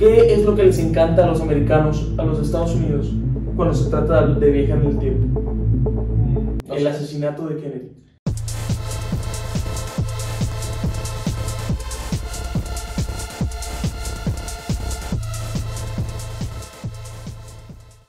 ¿Qué 0.00 0.32
es 0.32 0.46
lo 0.46 0.56
que 0.56 0.62
les 0.62 0.78
encanta 0.78 1.24
a 1.24 1.26
los 1.26 1.42
americanos, 1.42 2.08
a 2.16 2.24
los 2.24 2.40
Estados 2.40 2.74
Unidos, 2.74 3.12
cuando 3.54 3.74
se 3.74 3.90
trata 3.90 4.28
de 4.28 4.50
viajar 4.50 4.78
en 4.78 4.86
el 4.86 4.98
tiempo? 4.98 5.52
No 6.66 6.74
El 6.74 6.86
asesinato 6.86 7.46
de 7.46 7.56
Kennedy. 7.60 7.92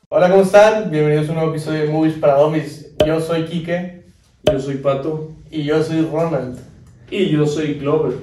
Hola, 0.08 0.30
¿cómo 0.30 0.44
están? 0.44 0.90
Bienvenidos 0.92 1.28
a 1.28 1.32
un 1.32 1.36
nuevo 1.40 1.52
episodio 1.52 1.82
de 1.82 1.90
Movies 1.90 2.14
para 2.14 2.36
Domis. 2.36 2.96
Yo 3.06 3.20
soy 3.20 3.44
Quique 3.44 4.06
Yo 4.50 4.58
soy 4.62 4.76
Pato. 4.76 5.34
y 5.50 5.64
yo 5.64 5.84
soy 5.84 6.08
Ronald. 6.10 6.58
Y 7.10 7.32
yo 7.32 7.46
soy 7.46 7.74
Glover. 7.74 8.14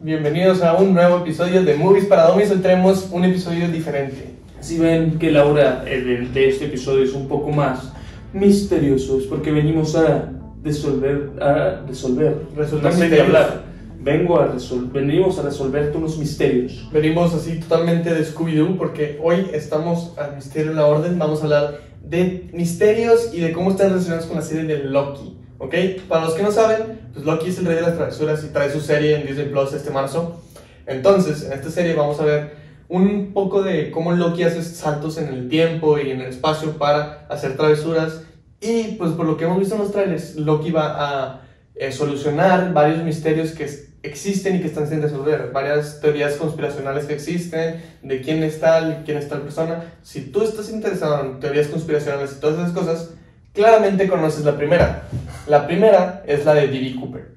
Bienvenidos 0.00 0.62
a 0.62 0.74
un 0.74 0.92
nuevo 0.92 1.18
episodio 1.18 1.64
de 1.64 1.74
Movies 1.74 2.04
para 2.04 2.28
Domis. 2.28 2.50
Hoy 2.50 2.58
tenemos 2.58 3.08
un 3.10 3.24
episodio 3.24 3.66
diferente. 3.68 4.34
Si 4.60 4.78
ven 4.78 5.18
que 5.18 5.30
la 5.30 5.46
hora 5.46 5.84
eh, 5.86 6.00
de, 6.02 6.28
de 6.28 6.48
este 6.50 6.66
episodio 6.66 7.02
es 7.02 7.14
un 7.14 7.26
poco 7.26 7.50
más 7.50 7.92
misterioso, 8.34 9.18
es 9.18 9.24
porque 9.24 9.50
venimos 9.50 9.96
a 9.96 10.30
resolver, 10.62 11.30
a 11.40 11.80
resolver, 11.88 12.36
Resolver 12.54 12.84
no 12.84 12.92
sé 12.92 12.98
qué 12.98 13.04
misterios. 13.04 13.26
hablar. 13.26 13.62
Vengo 13.98 14.38
a 14.38 14.46
resolver, 14.48 15.02
venimos 15.02 15.38
a 15.38 15.42
resolverte 15.42 15.96
unos 15.96 16.18
misterios. 16.18 16.88
Venimos 16.92 17.32
así 17.32 17.58
totalmente 17.58 18.12
de 18.12 18.22
Scooby-Doo 18.22 18.76
porque 18.76 19.18
hoy 19.22 19.46
estamos 19.54 20.12
al 20.18 20.36
Misterio 20.36 20.72
en 20.72 20.76
la 20.76 20.86
Orden. 20.86 21.18
Vamos 21.18 21.40
a 21.40 21.44
hablar 21.44 21.80
de 22.04 22.50
misterios 22.52 23.30
y 23.32 23.40
de 23.40 23.50
cómo 23.52 23.70
están 23.70 23.88
relacionados 23.88 24.26
con 24.26 24.36
la 24.36 24.42
serie 24.42 24.64
de 24.64 24.84
Loki. 24.84 25.38
¿Ok? 25.58 25.74
Para 26.08 26.24
los 26.24 26.34
que 26.34 26.42
no 26.42 26.50
saben, 26.50 27.00
pues 27.12 27.24
Loki 27.24 27.48
es 27.48 27.58
el 27.58 27.66
rey 27.66 27.76
de 27.76 27.82
las 27.82 27.96
travesuras 27.96 28.44
y 28.44 28.48
trae 28.48 28.70
su 28.70 28.80
serie 28.80 29.16
en 29.16 29.26
Disney 29.26 29.46
Plus 29.46 29.72
este 29.72 29.90
marzo. 29.90 30.40
Entonces, 30.86 31.44
en 31.44 31.52
esta 31.52 31.70
serie 31.70 31.94
vamos 31.94 32.20
a 32.20 32.24
ver 32.24 32.66
un 32.88 33.32
poco 33.32 33.62
de 33.62 33.90
cómo 33.90 34.12
Loki 34.12 34.44
hace 34.44 34.62
saltos 34.62 35.18
en 35.18 35.28
el 35.28 35.48
tiempo 35.48 35.98
y 35.98 36.10
en 36.10 36.20
el 36.20 36.28
espacio 36.28 36.78
para 36.78 37.26
hacer 37.28 37.56
travesuras. 37.56 38.22
Y 38.60 38.92
pues 38.92 39.12
por 39.12 39.26
lo 39.26 39.36
que 39.36 39.44
hemos 39.44 39.58
visto 39.58 39.74
en 39.74 39.80
los 39.80 39.92
trailers, 39.92 40.36
Loki 40.36 40.70
va 40.70 40.94
a 40.96 41.42
eh, 41.74 41.92
solucionar 41.92 42.72
varios 42.72 43.02
misterios 43.02 43.52
que 43.52 43.68
existen 44.02 44.56
y 44.56 44.60
que 44.60 44.68
están 44.68 44.88
sin 44.88 45.02
resolver, 45.02 45.50
varias 45.52 46.00
teorías 46.00 46.36
conspiracionales 46.36 47.06
que 47.06 47.14
existen, 47.14 47.82
de 48.02 48.20
quién 48.20 48.42
es 48.42 48.60
tal, 48.60 49.02
quién 49.04 49.18
es 49.18 49.28
tal 49.28 49.42
persona. 49.42 49.84
Si 50.02 50.30
tú 50.30 50.42
estás 50.42 50.70
interesado 50.70 51.20
en 51.20 51.40
teorías 51.40 51.66
conspiracionales 51.66 52.36
y 52.36 52.40
todas 52.40 52.58
esas 52.58 52.72
cosas, 52.72 53.10
claramente 53.56 54.06
conoces 54.06 54.44
la 54.44 54.56
primera. 54.56 55.02
La 55.48 55.66
primera 55.66 56.22
es 56.26 56.44
la 56.44 56.54
de 56.54 56.68
D.B. 56.68 56.94
Cooper. 57.00 57.34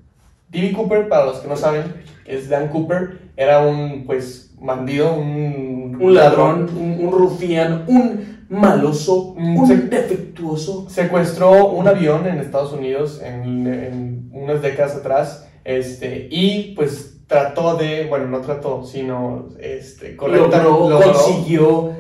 D.B. 0.50 0.74
Cooper, 0.74 1.08
para 1.10 1.26
los 1.26 1.38
que 1.40 1.48
no 1.48 1.56
saben, 1.56 1.84
es 2.26 2.50
Dan 2.50 2.68
Cooper, 2.68 3.20
era 3.38 3.60
un 3.66 4.04
pues 4.06 4.54
bandido, 4.60 5.14
un, 5.16 5.98
Un 6.00 6.14
ladrón, 6.14 6.70
un, 6.78 7.06
un 7.08 7.12
rufián, 7.12 7.86
un 7.88 8.46
maloso, 8.50 9.34
Mm, 9.38 9.58
un 9.58 9.90
defectuoso. 9.90 10.90
secuestró 10.90 11.68
un 11.68 11.88
avión 11.88 12.28
en 12.28 12.40
Estados 12.40 12.74
Unidos 12.74 13.22
en, 13.24 13.68
en 13.68 14.30
unas 14.34 14.62
décadas 14.62 14.96
atrás 14.96 15.48
este, 15.64 16.28
y 16.32 16.74
pues 16.76 17.22
trató 17.28 17.76
de, 17.76 18.08
bueno, 18.10 18.26
no 18.28 18.42
trató, 18.42 18.84
sino 18.84 19.50
este, 19.60 20.18
logró- 20.18 21.00
consiguió, 21.14 21.92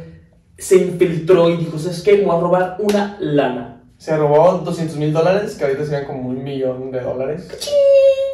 se 0.57 0.77
infiltró 0.77 1.49
y 1.51 1.57
dijo, 1.57 1.77
¿sabes 1.77 2.01
qué? 2.01 2.17
Me 2.17 2.23
voy 2.25 2.35
a 2.37 2.39
robar 2.39 2.77
una 2.79 3.15
lana. 3.19 3.68
Se 3.99 4.15
robó 4.15 4.61
200 4.63 4.95
mil 4.95 5.11
dólares, 5.11 5.55
que 5.55 5.65
ahorita 5.65 5.83
serían 5.83 6.05
como 6.05 6.29
un 6.29 6.41
millón 6.41 6.89
de 6.89 7.01
dólares. 7.01 7.49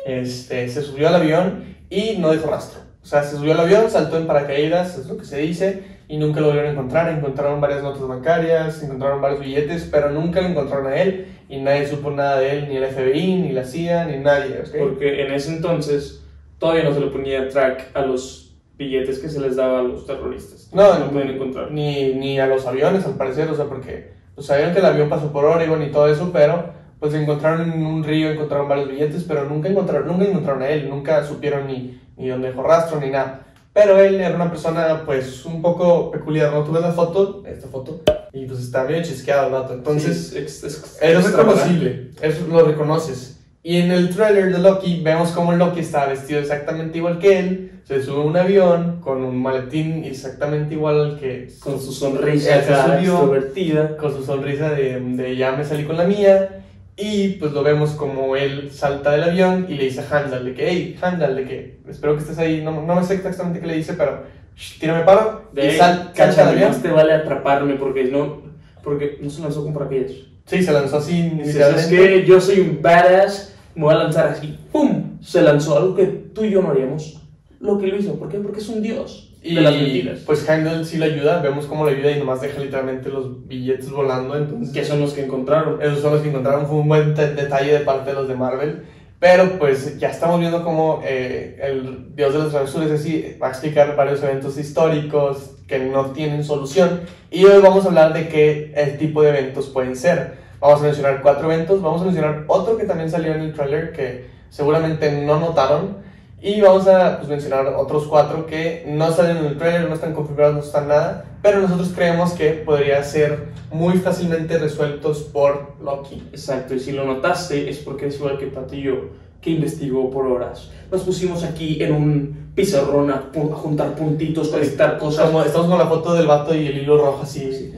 Este, 0.06 0.70
se 0.70 0.84
subió 0.84 1.08
al 1.08 1.16
avión 1.16 1.76
y 1.90 2.18
no 2.20 2.32
dejó 2.32 2.52
rastro. 2.52 2.82
O 3.02 3.08
sea, 3.08 3.24
se 3.24 3.36
subió 3.36 3.54
al 3.54 3.62
avión, 3.62 3.90
saltó 3.90 4.18
en 4.18 4.28
paracaídas, 4.28 4.96
es 5.00 5.08
lo 5.08 5.18
que 5.18 5.26
se 5.26 5.40
dice, 5.40 5.84
y 6.08 6.18
nunca 6.18 6.40
lo 6.40 6.48
volvieron 6.48 6.70
a 6.70 6.74
encontrar. 6.74 7.12
Encontraron 7.12 7.60
varias 7.60 7.82
notas 7.82 8.08
bancarias, 8.08 8.84
encontraron 8.84 9.22
varios 9.22 9.40
billetes, 9.40 9.90
pero 9.92 10.12
nunca 10.12 10.40
lo 10.40 10.50
encontraron 10.50 10.86
a 10.86 11.02
él 11.02 11.28
y 11.50 11.60
nadie 11.60 11.88
supo 11.88 12.12
nada 12.12 12.40
de 12.40 12.52
él, 12.52 12.70
ni 12.70 12.78
el 12.78 12.86
FBI, 12.86 13.36
ni 13.38 13.52
la 13.52 13.64
CIA, 13.64 14.06
ni 14.06 14.18
nadie. 14.18 14.62
Porque 14.78 15.24
en 15.24 15.34
ese 15.34 15.52
entonces 15.52 16.24
todavía 16.60 16.84
no 16.84 16.94
se 16.94 17.00
le 17.00 17.08
ponía 17.08 17.50
track 17.50 17.90
a 17.96 18.02
los 18.02 18.56
billetes 18.78 19.18
que 19.18 19.30
se 19.30 19.40
les 19.40 19.56
daba 19.56 19.80
a 19.80 19.84
los 19.84 20.06
terroristas. 20.06 20.70
No, 20.72 21.00
no 21.00 21.10
pueden 21.10 21.30
encontrar. 21.30 21.72
Ni, 21.72 22.14
ni 22.14 22.40
a 22.40 22.46
los 22.46 22.68
aviones, 22.68 23.04
al 23.06 23.16
parecer, 23.16 23.50
o 23.50 23.56
sea, 23.56 23.66
porque 23.66 24.14
pues, 24.36 24.48
sabían 24.48 24.74
que 24.74 24.80
el 24.80 24.86
avión 24.86 25.10
pasó 25.10 25.32
por 25.32 25.46
Oregon 25.46 25.82
y 25.82 25.92
todo 25.92 26.08
eso, 26.08 26.30
pero 26.32 26.74
pues 27.00 27.14
encontraron 27.14 27.72
en 27.72 27.86
un 27.86 28.04
río, 28.04 28.32
encontraron 28.32 28.68
varios 28.70 28.90
billetes, 28.90 29.24
pero 29.28 29.46
nunca 29.46 29.68
encontraron, 29.70 30.08
nunca 30.08 30.26
encontraron 30.26 30.62
a 30.64 30.70
él, 30.70 30.90
nunca 30.90 31.24
supieron 31.24 31.68
ni, 31.68 32.00
ni 32.18 32.30
dónde 32.30 32.50
dejó 32.50 32.64
rastro 32.64 33.00
ni 33.00 33.10
nada. 33.10 33.42
Pero 33.74 34.00
él 34.00 34.16
era 34.22 34.34
una 34.36 34.50
persona, 34.50 35.04
pues, 35.06 35.46
un 35.46 35.62
poco 35.62 36.10
peculiar, 36.10 36.54
¿no? 36.54 36.64
Tú 36.64 36.72
ves 36.72 36.82
la 36.82 36.94
foto, 36.94 37.44
esta 37.46 37.68
foto, 37.68 38.02
y 38.32 38.46
pues 38.46 38.60
está 38.62 38.86
medio 38.86 39.04
chisqueado 39.04 39.48
el 39.48 39.52
vato. 39.54 39.74
Entonces, 39.74 40.30
Sí, 40.30 40.38
es, 40.38 40.64
es- 40.64 40.64
es 40.64 40.98
es- 41.02 41.26
reconocible, 41.32 42.12
lo 42.50 42.64
reconoces. 42.64 43.35
Y 43.68 43.78
en 43.82 43.90
el 43.90 44.10
trailer 44.16 44.54
de 44.54 44.60
Loki 44.60 45.02
vemos 45.04 45.32
cómo 45.32 45.52
Loki 45.54 45.80
está 45.80 46.06
vestido 46.06 46.40
exactamente 46.40 47.00
igual 47.00 47.18
que 47.18 47.40
él, 47.40 47.72
se 47.84 48.00
sube 48.04 48.22
a 48.22 48.26
un 48.26 48.38
avión 48.38 49.00
con 49.02 49.24
un 49.24 49.42
maletín 49.42 50.04
exactamente 50.04 50.76
igual 50.76 51.02
al 51.02 51.20
que 51.20 51.48
Con 51.60 51.82
su 51.82 51.92
sonrisa 51.92 52.58
extrovertida. 52.58 53.98
con 53.98 54.14
su 54.14 54.24
sonrisa 54.24 54.70
de, 54.70 55.00
de 55.00 55.36
ya 55.36 55.52
me 55.54 55.64
salí 55.66 55.84
con 55.84 55.98
la 55.98 56.04
mía 56.04 56.64
y 56.96 57.30
pues 57.40 57.54
lo 57.54 57.64
vemos 57.64 57.92
como 57.92 58.36
él 58.36 58.70
salta 58.72 59.12
del 59.14 59.24
avión 59.24 59.66
y 59.68 59.74
le 59.74 59.86
dice 59.86 60.02
a 60.02 60.16
Handal 60.16 60.46
de 60.46 60.54
que 60.54 60.68
hey 60.70 60.98
Handal 61.02 61.36
de 61.36 61.46
que 61.46 61.80
espero 61.90 62.14
que 62.16 62.22
estés 62.22 62.38
ahí 62.38 62.62
no, 62.64 62.84
no 62.86 63.04
sé 63.04 63.16
exactamente 63.16 63.60
qué 63.60 63.68
le 63.68 63.76
dice 63.78 63.94
pero 63.94 64.24
"Shh, 64.56 64.80
tírame 64.80 65.04
paro 65.04 65.50
De 65.54 65.74
y 65.74 65.78
sal, 65.78 66.12
salta 66.14 66.46
del 66.52 66.56
avión 66.64 66.82
te 66.82 66.90
vale 66.90 67.14
atraparme 67.14 67.74
porque 67.76 68.04
no, 68.06 68.44
porque 68.84 69.18
no 69.22 69.30
se 69.30 69.42
lanzó 69.42 69.64
con 69.64 69.74
paracaídas. 69.74 70.12
sí 70.46 70.62
se 70.64 70.72
lanzó 70.72 70.98
así 70.98 71.30
Dices, 71.44 71.56
es 71.76 71.88
que 71.88 72.26
yo 72.26 72.40
soy 72.40 72.60
un 72.62 72.80
badass, 72.82 73.55
me 73.76 73.84
voy 73.84 73.94
a 73.94 73.98
lanzar 73.98 74.28
así, 74.28 74.58
¡pum! 74.72 75.20
Se 75.22 75.42
lanzó 75.42 75.78
algo 75.78 75.96
que 75.96 76.06
tú 76.06 76.44
y 76.44 76.52
yo 76.52 76.62
no 76.62 76.70
haríamos. 76.70 77.22
Lo 77.60 77.78
que 77.78 77.88
lo 77.88 77.98
hizo, 77.98 78.18
¿por 78.18 78.30
qué? 78.30 78.38
Porque 78.40 78.60
es 78.60 78.70
un 78.70 78.82
dios 78.82 79.36
y 79.46 79.54
de 79.54 79.62
las 79.62 79.76
mentiras. 79.76 80.20
pues 80.26 80.50
Handel 80.50 80.86
sí 80.86 80.98
le 80.98 81.06
ayuda 81.06 81.40
vemos 81.40 81.68
cómo 81.68 81.86
le 81.86 81.96
ayuda 81.96 82.12
y 82.12 82.20
nomás 82.20 82.42
deja 82.42 82.60
literalmente 82.60 83.10
los 83.10 83.48
billetes 83.48 83.92
volando 83.92 84.36
entonces 84.36 84.74
Que 84.74 84.84
son 84.84 85.00
los 85.00 85.14
que 85.14 85.24
encontraron. 85.24 85.82
Esos 85.82 86.00
son 86.00 86.14
los 86.14 86.22
que 86.24 86.30
encontraron, 86.30 86.66
fue 86.66 86.78
un 86.78 86.88
buen 86.88 87.14
detalle 87.14 87.74
de 87.74 87.80
parte 87.82 88.10
de 88.10 88.16
los 88.16 88.28
de 88.28 88.36
Marvel. 88.36 88.84
Pero 89.20 89.58
pues 89.60 89.98
ya 89.98 90.10
estamos 90.10 90.40
viendo 90.40 90.64
cómo 90.64 91.02
eh, 91.06 91.60
el 91.62 92.16
Dios 92.16 92.34
de 92.34 92.40
las 92.40 92.50
Travesuras 92.50 92.92
así 92.92 93.38
va 93.42 93.48
a 93.48 93.50
explicar 93.52 93.96
varios 93.96 94.22
eventos 94.24 94.58
históricos 94.58 95.52
que 95.68 95.80
no 95.80 96.08
tienen 96.08 96.44
solución. 96.44 97.02
Y 97.32 97.46
hoy 97.46 97.62
vamos 97.62 97.86
a 97.86 97.90
hablar 97.90 98.14
de 98.14 98.28
qué 98.28 98.74
el 98.76 98.98
tipo 98.98 99.22
de 99.22 99.30
eventos 99.30 99.68
pueden 99.68 99.96
ser. 99.96 100.45
Vamos 100.66 100.82
a 100.82 100.86
mencionar 100.86 101.22
cuatro 101.22 101.52
eventos, 101.52 101.82
vamos 101.82 102.02
a 102.02 102.06
mencionar 102.06 102.44
otro 102.48 102.76
que 102.76 102.86
también 102.86 103.10
salió 103.12 103.34
en 103.34 103.42
el 103.42 103.54
trailer 103.54 103.94
que 103.94 104.26
seguramente 104.50 105.12
no 105.24 105.40
notaron. 105.40 105.98
Y 106.42 106.62
vamos 106.62 106.88
a 106.88 107.18
pues, 107.18 107.30
mencionar 107.30 107.68
otros 107.68 108.06
cuatro 108.08 108.46
que 108.46 108.84
no 108.88 109.12
salen 109.12 109.38
en 109.38 109.46
el 109.46 109.58
trailer, 109.58 109.88
no 109.88 109.96
están 109.96 110.14
confirmados, 110.14 110.54
no 110.56 110.60
están 110.62 110.88
nada. 110.88 111.26
Pero 111.42 111.62
nosotros 111.62 111.92
creemos 111.96 112.34
que 112.34 112.52
podría 112.52 113.04
ser 113.04 113.50
muy 113.72 113.98
fácilmente 113.98 114.58
resueltos 114.58 115.20
por 115.24 115.74
Loki. 115.84 116.24
Exacto, 116.32 116.74
y 116.74 116.80
si 116.80 116.92
lo 116.92 117.06
notaste 117.06 117.70
es 117.70 117.78
porque 117.78 118.08
es 118.08 118.16
igual 118.16 118.38
que 118.40 118.82
yo, 118.82 119.10
que 119.42 119.52
investigó 119.52 120.10
por 120.10 120.26
horas. 120.26 120.72
Nos 120.92 121.02
pusimos 121.04 121.44
aquí 121.44 121.82
en 121.84 121.94
un 121.94 122.52
pizarrón 122.56 123.12
a, 123.12 123.32
pu- 123.32 123.52
a 123.52 123.56
juntar 123.56 123.96
puntitos, 123.96 124.50
conectar 124.50 124.98
cosas. 124.98 125.28
Como 125.28 125.44
estamos 125.44 125.68
con 125.68 125.78
la 125.78 125.88
foto 125.88 126.14
del 126.14 126.26
vato 126.28 126.56
y 126.56 126.68
el 126.68 126.78
hilo 126.80 126.98
rojo 126.98 127.22
así. 127.24 127.72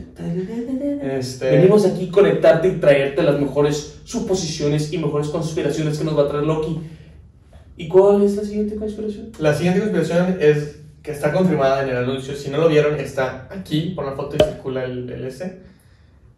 Este, 1.17 1.51
Venimos 1.51 1.85
aquí 1.85 2.07
a 2.07 2.11
conectarte 2.11 2.67
y 2.67 2.71
traerte 2.79 3.23
las 3.23 3.39
mejores 3.39 3.99
suposiciones 4.03 4.93
y 4.93 4.97
mejores 4.97 5.29
conspiraciones 5.29 5.97
que 5.97 6.03
nos 6.03 6.17
va 6.17 6.23
a 6.23 6.27
traer 6.27 6.45
Loki. 6.45 6.79
¿Y 7.75 7.87
cuál 7.87 8.23
es 8.23 8.35
la 8.35 8.43
siguiente 8.43 8.75
conspiración? 8.75 9.31
La 9.39 9.53
siguiente 9.53 9.79
conspiración 9.81 10.37
es 10.39 10.79
que 11.03 11.11
está 11.11 11.31
confirmada 11.31 11.83
en 11.83 11.89
el 11.89 11.97
anuncio. 11.97 12.35
Si 12.35 12.49
no 12.49 12.57
lo 12.57 12.69
vieron, 12.69 12.99
está 12.99 13.47
aquí 13.51 13.93
por 13.95 14.05
la 14.05 14.13
foto 14.13 14.35
y 14.35 14.43
circula 14.43 14.83
el, 14.83 15.09
el 15.09 15.25
S. 15.25 15.59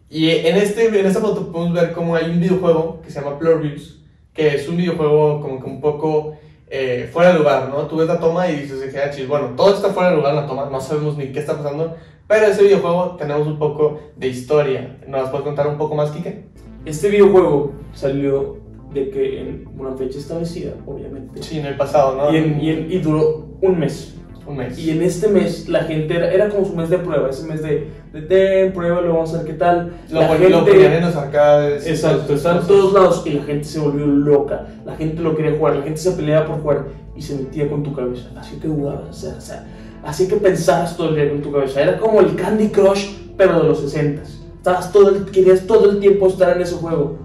Y 0.09 0.29
en, 0.29 0.57
este, 0.57 0.87
en 0.87 1.05
esta 1.05 1.19
foto 1.19 1.51
podemos 1.51 1.73
ver 1.73 1.91
cómo 1.91 2.15
hay 2.15 2.31
un 2.31 2.39
videojuego 2.39 3.01
que 3.01 3.11
se 3.11 3.21
llama 3.21 3.37
Pluribus, 3.37 3.99
que 4.33 4.55
es 4.55 4.67
un 4.67 4.77
videojuego 4.77 5.39
como 5.41 5.59
que 5.59 5.69
un 5.69 5.79
poco 5.79 6.38
eh, 6.69 7.09
fuera 7.11 7.33
de 7.33 7.39
lugar, 7.39 7.69
¿no? 7.69 7.87
Tú 7.87 7.97
ves 7.97 8.07
la 8.07 8.19
toma 8.19 8.49
y 8.49 8.57
dices, 8.61 8.95
ah, 8.95 9.09
chis, 9.09 9.27
bueno, 9.27 9.53
todo 9.55 9.73
está 9.73 9.89
fuera 9.89 10.09
de 10.11 10.15
lugar 10.17 10.33
en 10.35 10.41
la 10.41 10.47
toma, 10.47 10.69
no 10.71 10.79
sabemos 10.81 11.17
ni 11.17 11.27
qué 11.31 11.39
está 11.39 11.57
pasando, 11.57 11.95
pero 12.27 12.45
en 12.45 12.51
ese 12.51 12.63
videojuego 12.63 13.15
tenemos 13.17 13.47
un 13.47 13.57
poco 13.57 13.99
de 14.15 14.27
historia. 14.27 14.97
¿Nos 15.07 15.29
puedes 15.29 15.45
contar 15.45 15.67
un 15.67 15.77
poco 15.77 15.95
más, 15.95 16.11
Kike? 16.11 16.43
Este 16.85 17.09
videojuego 17.09 17.73
salió 17.93 18.57
de 18.93 19.09
que 19.09 19.39
en 19.41 19.67
una 19.77 19.95
fecha 19.95 20.17
establecida, 20.19 20.73
obviamente. 20.85 21.41
Sí, 21.43 21.59
en 21.59 21.65
el 21.65 21.77
pasado, 21.77 22.15
¿no? 22.15 22.31
Y, 22.33 22.37
en- 22.37 22.61
y 22.61 22.69
en- 22.69 22.91
y 22.91 22.97
duró 22.99 23.47
un 23.61 23.79
mes. 23.79 24.15
Un 24.49 24.57
mes. 24.57 24.77
Y 24.79 24.91
en 24.91 25.01
este 25.01 25.27
mes 25.27 25.67
la 25.69 25.83
gente 25.83 26.15
era, 26.15 26.31
era 26.31 26.49
como 26.49 26.65
su 26.65 26.75
mes 26.75 26.89
de 26.89 26.97
prueba, 26.97 27.29
ese 27.29 27.45
mes 27.45 27.61
de, 27.61 27.89
de 28.11 28.21
ten, 28.23 28.73
prueba, 28.73 29.01
lo 29.01 29.13
vamos 29.13 29.33
a 29.33 29.37
ver 29.37 29.45
qué 29.47 29.53
tal. 29.53 29.93
Lo, 30.09 30.21
la 30.21 30.27
pon- 30.27 30.51
lo 30.51 30.65
ponían 30.65 30.93
en 30.93 31.01
los 31.05 31.15
arcades. 31.15 31.87
Exacto, 31.87 32.33
estaba 32.33 32.61
en 32.61 32.67
todos 32.67 32.93
lados 32.93 33.23
y 33.25 33.31
la 33.31 33.43
gente 33.43 33.63
se 33.65 33.79
volvió 33.79 34.05
loca. 34.05 34.67
La 34.85 34.95
gente 34.95 35.21
lo 35.21 35.35
quería 35.35 35.57
jugar, 35.57 35.75
la 35.77 35.83
gente 35.83 35.99
se 35.99 36.11
peleaba 36.11 36.45
por 36.47 36.61
jugar 36.61 36.85
y 37.15 37.21
se 37.21 37.35
metía 37.35 37.69
con 37.69 37.83
tu 37.83 37.93
cabeza. 37.93 38.29
Así 38.37 38.57
que 38.57 38.67
jugabas, 38.67 39.09
o 39.09 39.13
sea, 39.13 39.35
o 39.37 39.41
sea, 39.41 39.67
hacía 40.03 40.27
que 40.27 40.35
pensaras 40.37 40.95
todo 40.97 41.09
el 41.09 41.15
día 41.15 41.23
en 41.25 41.41
tu 41.41 41.51
cabeza. 41.51 41.81
Era 41.81 41.97
como 41.97 42.19
el 42.21 42.35
Candy 42.35 42.69
Crush, 42.69 43.11
pero 43.37 43.61
de 43.61 43.69
los 43.69 43.79
60 43.81 44.23
Estabas 44.57 44.91
todo 44.91 45.09
el, 45.09 45.25
querías 45.25 45.65
todo 45.65 45.89
el 45.89 45.99
tiempo 46.01 46.27
estar 46.27 46.55
en 46.55 46.61
ese 46.63 46.75
juego. 46.75 47.17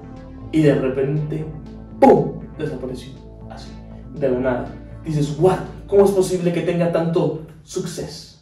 Y 0.53 0.63
de 0.63 0.75
repente, 0.77 1.45
¡pum! 1.99 2.35
Desapareció. 2.57 3.13
Así, 3.51 3.71
de 4.15 4.31
la 4.31 4.39
nada. 4.39 4.69
Dices, 5.05 5.37
¿what? 5.41 5.59
¿Cómo 5.87 6.05
es 6.05 6.11
posible 6.11 6.53
que 6.53 6.63
tenga 6.63 6.93
tanto 6.93 7.47
suceso? 7.63 8.35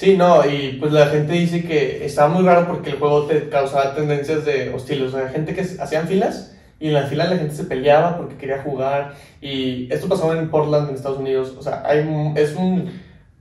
Sí, 0.00 0.16
no, 0.16 0.46
y 0.48 0.78
pues 0.80 0.92
la 0.92 1.06
gente 1.06 1.32
dice 1.32 1.62
que 1.62 2.04
estaba 2.04 2.32
muy 2.32 2.42
raro 2.42 2.66
porque 2.66 2.90
el 2.90 2.98
juego 2.98 3.26
te 3.26 3.48
causaba 3.48 3.94
tendencias 3.94 4.44
de 4.44 4.72
hostiles. 4.72 5.12
O 5.12 5.18
sea, 5.18 5.28
gente 5.28 5.54
que 5.54 5.60
hacían 5.60 6.08
filas 6.08 6.56
y 6.78 6.88
en 6.88 6.94
la 6.94 7.02
fila 7.02 7.28
la 7.28 7.36
gente 7.36 7.54
se 7.54 7.64
peleaba 7.64 8.16
porque 8.16 8.36
quería 8.36 8.62
jugar. 8.62 9.14
Y 9.42 9.92
esto 9.92 10.08
pasaba 10.08 10.38
en 10.38 10.48
Portland, 10.48 10.88
en 10.88 10.94
Estados 10.94 11.18
Unidos. 11.18 11.54
O 11.58 11.62
sea, 11.62 11.82
hay, 11.84 11.98
es 12.36 12.54
un 12.56 12.90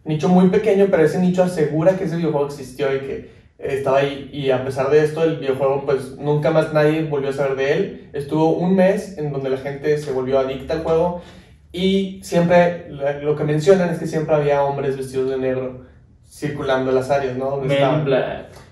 nicho 0.03 0.27
muy 0.27 0.49
pequeño, 0.49 0.87
pero 0.91 1.03
ese 1.03 1.19
nicho 1.19 1.43
asegura 1.43 1.95
que 1.95 2.03
ese 2.03 2.17
videojuego 2.17 2.47
existió 2.47 2.93
y 2.93 2.99
que 2.99 3.29
estaba 3.57 3.99
ahí. 3.99 4.29
Y 4.33 4.51
a 4.51 4.65
pesar 4.65 4.89
de 4.89 5.03
esto, 5.03 5.23
el 5.23 5.37
videojuego, 5.37 5.85
pues 5.85 6.17
nunca 6.17 6.51
más 6.51 6.73
nadie 6.73 7.03
volvió 7.03 7.29
a 7.29 7.33
saber 7.33 7.55
de 7.55 7.73
él. 7.73 8.09
Estuvo 8.11 8.51
un 8.51 8.75
mes 8.75 9.17
en 9.17 9.31
donde 9.31 9.49
la 9.49 9.57
gente 9.57 9.97
se 9.97 10.11
volvió 10.11 10.39
adicta 10.39 10.73
al 10.73 10.83
juego. 10.83 11.21
Y 11.71 12.19
siempre 12.23 12.87
lo 12.89 13.35
que 13.35 13.43
mencionan 13.43 13.89
es 13.89 13.99
que 13.99 14.07
siempre 14.07 14.35
había 14.35 14.63
hombres 14.63 14.97
vestidos 14.97 15.29
de 15.29 15.37
negro 15.37 15.85
circulando 16.27 16.89
en 16.89 16.95
las 16.95 17.09
áreas, 17.09 17.37
¿no? 17.37 17.51
Donde 17.51 17.75
estaban, 17.75 18.07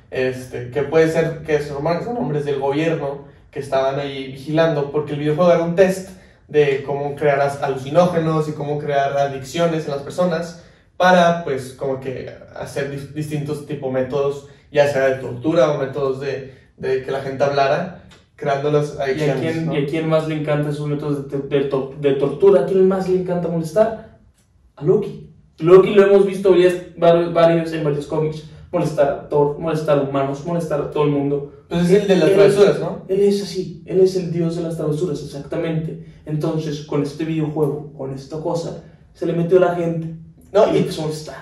este, 0.10 0.72
que 0.72 0.84
puede 0.84 1.10
ser 1.10 1.44
que 1.44 1.60
son 1.60 1.86
hombres 1.86 2.46
del 2.46 2.60
gobierno 2.60 3.26
que 3.52 3.60
estaban 3.60 4.00
ahí 4.00 4.32
vigilando, 4.32 4.92
porque 4.92 5.14
el 5.14 5.20
videojuego 5.20 5.52
era 5.52 5.64
un 5.64 5.76
test 5.76 6.10
de 6.48 6.84
cómo 6.84 7.16
crear 7.16 7.40
alucinógenos 7.62 8.48
y 8.48 8.54
cómo 8.54 8.80
crear 8.80 9.18
adicciones 9.18 9.86
en 9.86 9.92
las 9.92 10.02
personas 10.02 10.64
para, 10.96 11.44
pues, 11.44 11.74
como 11.74 12.00
que 12.00 12.32
hacer 12.56 13.14
distintos 13.14 13.68
tipos 13.68 13.92
métodos, 13.92 14.48
ya 14.72 14.88
sea 14.88 15.10
de 15.10 15.16
tortura 15.16 15.72
o 15.72 15.78
métodos 15.78 16.20
de, 16.20 16.56
de 16.78 17.04
que 17.04 17.12
la 17.12 17.22
gente 17.22 17.44
hablara, 17.44 18.04
creando 18.38 18.72
las 18.72 18.98
adicciones. 18.98 19.44
¿Y 19.44 19.48
a 19.48 19.52
quién, 19.52 19.74
¿y 19.74 19.78
a 19.78 19.86
quién 19.86 20.08
más 20.08 20.28
le 20.28 20.36
encantan 20.36 20.72
esos 20.72 20.88
métodos 20.88 21.30
de, 21.30 21.40
de, 21.40 21.70
de, 22.00 22.14
tortura? 22.14 22.62
¿A 22.62 22.66
quién 22.66 22.88
más 22.88 23.10
le 23.10 23.20
encanta 23.20 23.50
molestar? 23.50 24.20
A 24.78 24.86
Loki. 24.86 25.32
Loki 25.58 25.94
lo 25.94 26.04
hemos 26.04 26.26
visto 26.26 26.52
varios, 26.52 27.74
en 27.74 27.84
varios 27.84 28.06
cómics. 28.06 28.44
Molestar 28.72 29.10
a 29.10 29.30
Thor, 29.30 29.58
molestar 29.58 29.98
a 29.98 30.02
humanos, 30.04 30.46
molestar 30.46 30.80
a 30.82 30.92
todo 30.92 31.06
el 31.06 31.12
mundo. 31.12 31.52
Pues 31.68 31.90
es 31.90 32.02
el 32.02 32.08
de 32.08 32.16
las 32.18 32.32
travesuras, 32.32 32.80
¿no? 32.80 33.06
Él 33.08 33.22
es 33.22 33.42
así, 33.42 33.82
él 33.86 34.02
es 34.02 34.16
el 34.16 34.32
dios 34.32 34.56
de 34.56 34.64
las 34.64 34.78
travesuras, 34.78 35.24
exactamente. 35.24 36.06
Entonces, 36.26 36.82
con 36.82 37.02
este 37.02 37.26
videojuego, 37.26 37.94
con 37.94 38.14
esta 38.14 38.40
cosa, 38.40 38.84
se 39.14 39.26
le 39.26 39.34
metió 39.34 39.58
a 39.58 39.62
la 39.62 39.76
gente. 39.76 40.16
No, 40.52 40.76
y, 40.76 40.88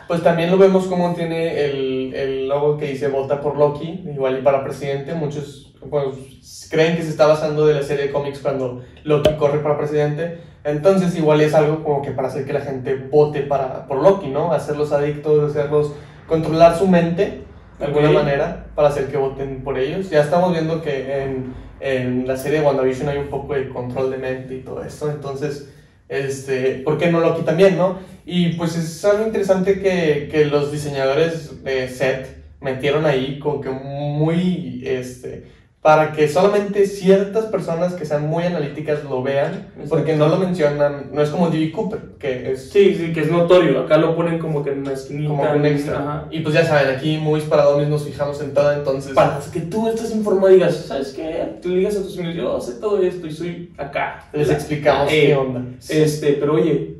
pues 0.07 0.24
también 0.24 0.50
lo 0.50 0.57
vemos 0.57 0.86
como 0.86 1.13
tiene 1.13 1.65
el, 1.65 2.13
el 2.13 2.48
logo 2.48 2.77
que 2.77 2.88
dice 2.91 3.07
vota 3.07 3.41
por 3.41 3.57
Loki, 3.57 4.03
igual 4.12 4.39
y 4.39 4.41
para 4.41 4.63
presidente. 4.63 5.13
Muchos 5.13 5.64
pues, 5.89 6.67
creen 6.69 6.95
que 6.95 7.03
se 7.03 7.09
está 7.09 7.27
basando 7.27 7.65
de 7.65 7.73
la 7.73 7.83
serie 7.83 8.07
de 8.07 8.11
cómics 8.11 8.39
cuando 8.39 8.83
Loki 9.03 9.33
corre 9.35 9.59
para 9.59 9.77
presidente. 9.77 10.39
Entonces 10.63 11.15
igual 11.15 11.41
es 11.41 11.53
algo 11.53 11.83
como 11.83 12.01
que 12.01 12.11
para 12.11 12.27
hacer 12.27 12.45
que 12.45 12.53
la 12.53 12.61
gente 12.61 12.95
vote 12.95 13.41
para, 13.41 13.85
por 13.87 14.01
Loki, 14.01 14.29
¿no? 14.29 14.51
Hacerlos 14.51 14.91
adictos, 14.91 15.51
hacerlos 15.51 15.93
controlar 16.27 16.75
su 16.77 16.87
mente 16.87 17.43
de 17.77 17.85
alguna 17.85 18.09
manera 18.09 18.67
para 18.73 18.87
hacer 18.87 19.07
que 19.07 19.17
voten 19.17 19.63
por 19.63 19.77
ellos. 19.77 20.09
Ya 20.09 20.21
estamos 20.21 20.51
viendo 20.51 20.81
que 20.81 21.23
en, 21.23 21.53
en 21.79 22.27
la 22.27 22.38
serie 22.38 22.59
de 22.59 22.65
WandaVision 22.65 23.09
hay 23.09 23.17
un 23.17 23.27
poco 23.27 23.53
de 23.53 23.69
control 23.69 24.11
de 24.11 24.17
mente 24.17 24.55
y 24.55 24.61
todo 24.61 24.83
eso. 24.83 25.11
Entonces, 25.11 25.71
este, 26.09 26.81
¿por 26.83 26.97
qué 26.97 27.11
no 27.11 27.19
Loki 27.19 27.43
también, 27.43 27.77
no? 27.77 27.99
Y 28.25 28.53
pues 28.53 28.75
es 28.75 29.05
algo 29.05 29.25
interesante 29.25 29.81
que, 29.81 30.29
que 30.31 30.45
los 30.45 30.71
diseñadores 30.71 31.63
de 31.63 31.88
set 31.89 32.43
metieron 32.61 33.05
ahí 33.05 33.39
como 33.39 33.61
que 33.61 33.69
muy, 33.69 34.81
este, 34.85 35.45
para 35.85 36.13
que 36.13 36.27
solamente 36.27 36.87
ciertas 36.87 37.45
personas 37.45 37.93
que 37.93 38.07
sean 38.07 38.27
muy 38.27 38.43
analíticas 38.43 39.03
lo 39.03 39.21
vean, 39.21 39.67
porque 39.87 40.15
no 40.15 40.27
lo 40.29 40.37
mencionan, 40.37 41.11
no 41.13 41.21
es 41.21 41.29
como 41.29 41.51
D.B. 41.51 41.71
Cooper, 41.71 41.99
que 42.17 42.53
es... 42.53 42.71
Sí, 42.71 42.95
sí, 42.95 43.13
que 43.13 43.19
es 43.21 43.31
notorio, 43.31 43.81
acá 43.81 43.97
lo 43.97 44.15
ponen 44.15 44.39
como 44.39 44.63
que 44.63 44.71
en 44.71 44.79
una 44.79 44.93
esquinita. 44.93 45.29
Como 45.29 45.43
un 45.43 45.63
extra. 45.63 46.25
Y 46.31 46.39
pues 46.39 46.55
ya 46.55 46.65
saben, 46.65 46.95
aquí 46.95 47.19
muy 47.19 47.39
para 47.41 47.65
nos 47.85 48.03
fijamos 48.03 48.41
en 48.41 48.55
todo, 48.55 48.73
entonces... 48.73 49.13
Para 49.13 49.39
que 49.53 49.59
tú 49.59 49.87
estés 49.87 50.09
informado 50.15 50.49
y 50.49 50.55
digas, 50.55 50.75
¿sabes 50.87 51.13
qué? 51.13 51.59
Tú 51.61 51.69
digas 51.69 51.95
a 51.97 52.01
tus 52.01 52.17
amigos, 52.17 52.35
yo 52.35 52.61
sé 52.61 52.79
todo 52.81 53.03
esto 53.03 53.27
y 53.27 53.31
soy 53.31 53.73
acá. 53.77 54.27
Les 54.33 54.49
explicamos 54.49 55.07
qué 55.07 55.33
eh, 55.33 55.35
onda. 55.35 55.65
Este, 55.88 56.33
pero 56.33 56.55
oye, 56.55 56.95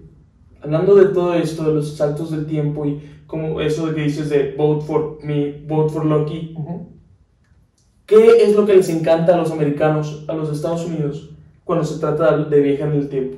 hablando 0.62 0.94
de 0.94 1.06
todo 1.06 1.34
esto, 1.34 1.64
de 1.64 1.74
los 1.74 1.98
saltos 1.98 2.30
del 2.30 2.46
tiempo 2.46 2.86
y 2.86 3.02
como 3.26 3.62
eso 3.62 3.88
de 3.88 3.96
que 3.96 4.02
dices 4.02 4.30
de 4.30 4.54
vote 4.56 4.86
for 4.86 5.18
me, 5.24 5.64
vote 5.66 5.92
for 5.92 6.06
Loki... 6.06 6.56
¿Qué 8.06 8.44
es 8.44 8.56
lo 8.56 8.66
que 8.66 8.76
les 8.76 8.90
encanta 8.90 9.34
a 9.34 9.38
los 9.38 9.52
americanos, 9.52 10.26
a 10.28 10.34
los 10.34 10.52
Estados 10.52 10.86
Unidos, 10.86 11.30
cuando 11.64 11.84
se 11.84 12.00
trata 12.00 12.38
de 12.38 12.60
viajar 12.62 12.90
en 12.90 13.00
el 13.00 13.10
tiempo? 13.10 13.38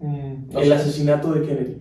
Mm, 0.00 0.56
el 0.56 0.72
asesinato 0.72 1.32
de 1.32 1.46
Kennedy. 1.46 1.76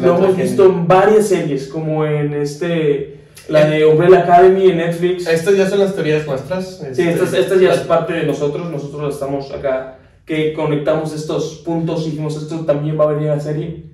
lo 0.00 0.16
hemos 0.16 0.36
visto 0.36 0.66
en 0.66 0.86
varias 0.86 1.28
series, 1.28 1.68
como 1.68 2.04
en 2.04 2.34
este, 2.34 3.20
la 3.48 3.66
de 3.66 3.86
Umbrella 3.86 4.20
Academy 4.20 4.70
en 4.70 4.78
Netflix. 4.78 5.26
Estas 5.26 5.56
ya 5.56 5.68
son 5.68 5.80
las 5.80 5.94
teorías 5.94 6.26
nuestras. 6.26 6.82
Sí, 6.92 7.02
este, 7.02 7.40
estas, 7.40 7.60
ya 7.60 7.72
es 7.72 7.80
parte 7.80 8.12
de 8.12 8.24
nosotros. 8.24 8.70
Nosotros 8.70 9.14
estamos 9.14 9.50
acá, 9.52 9.98
que 10.26 10.52
conectamos 10.52 11.14
estos 11.14 11.62
puntos 11.64 12.06
y 12.06 12.10
dijimos, 12.10 12.36
esto 12.36 12.66
también 12.66 12.98
va 12.98 13.04
a 13.04 13.12
venir 13.14 13.30
a 13.30 13.36
la 13.36 13.40
serie. 13.40 13.84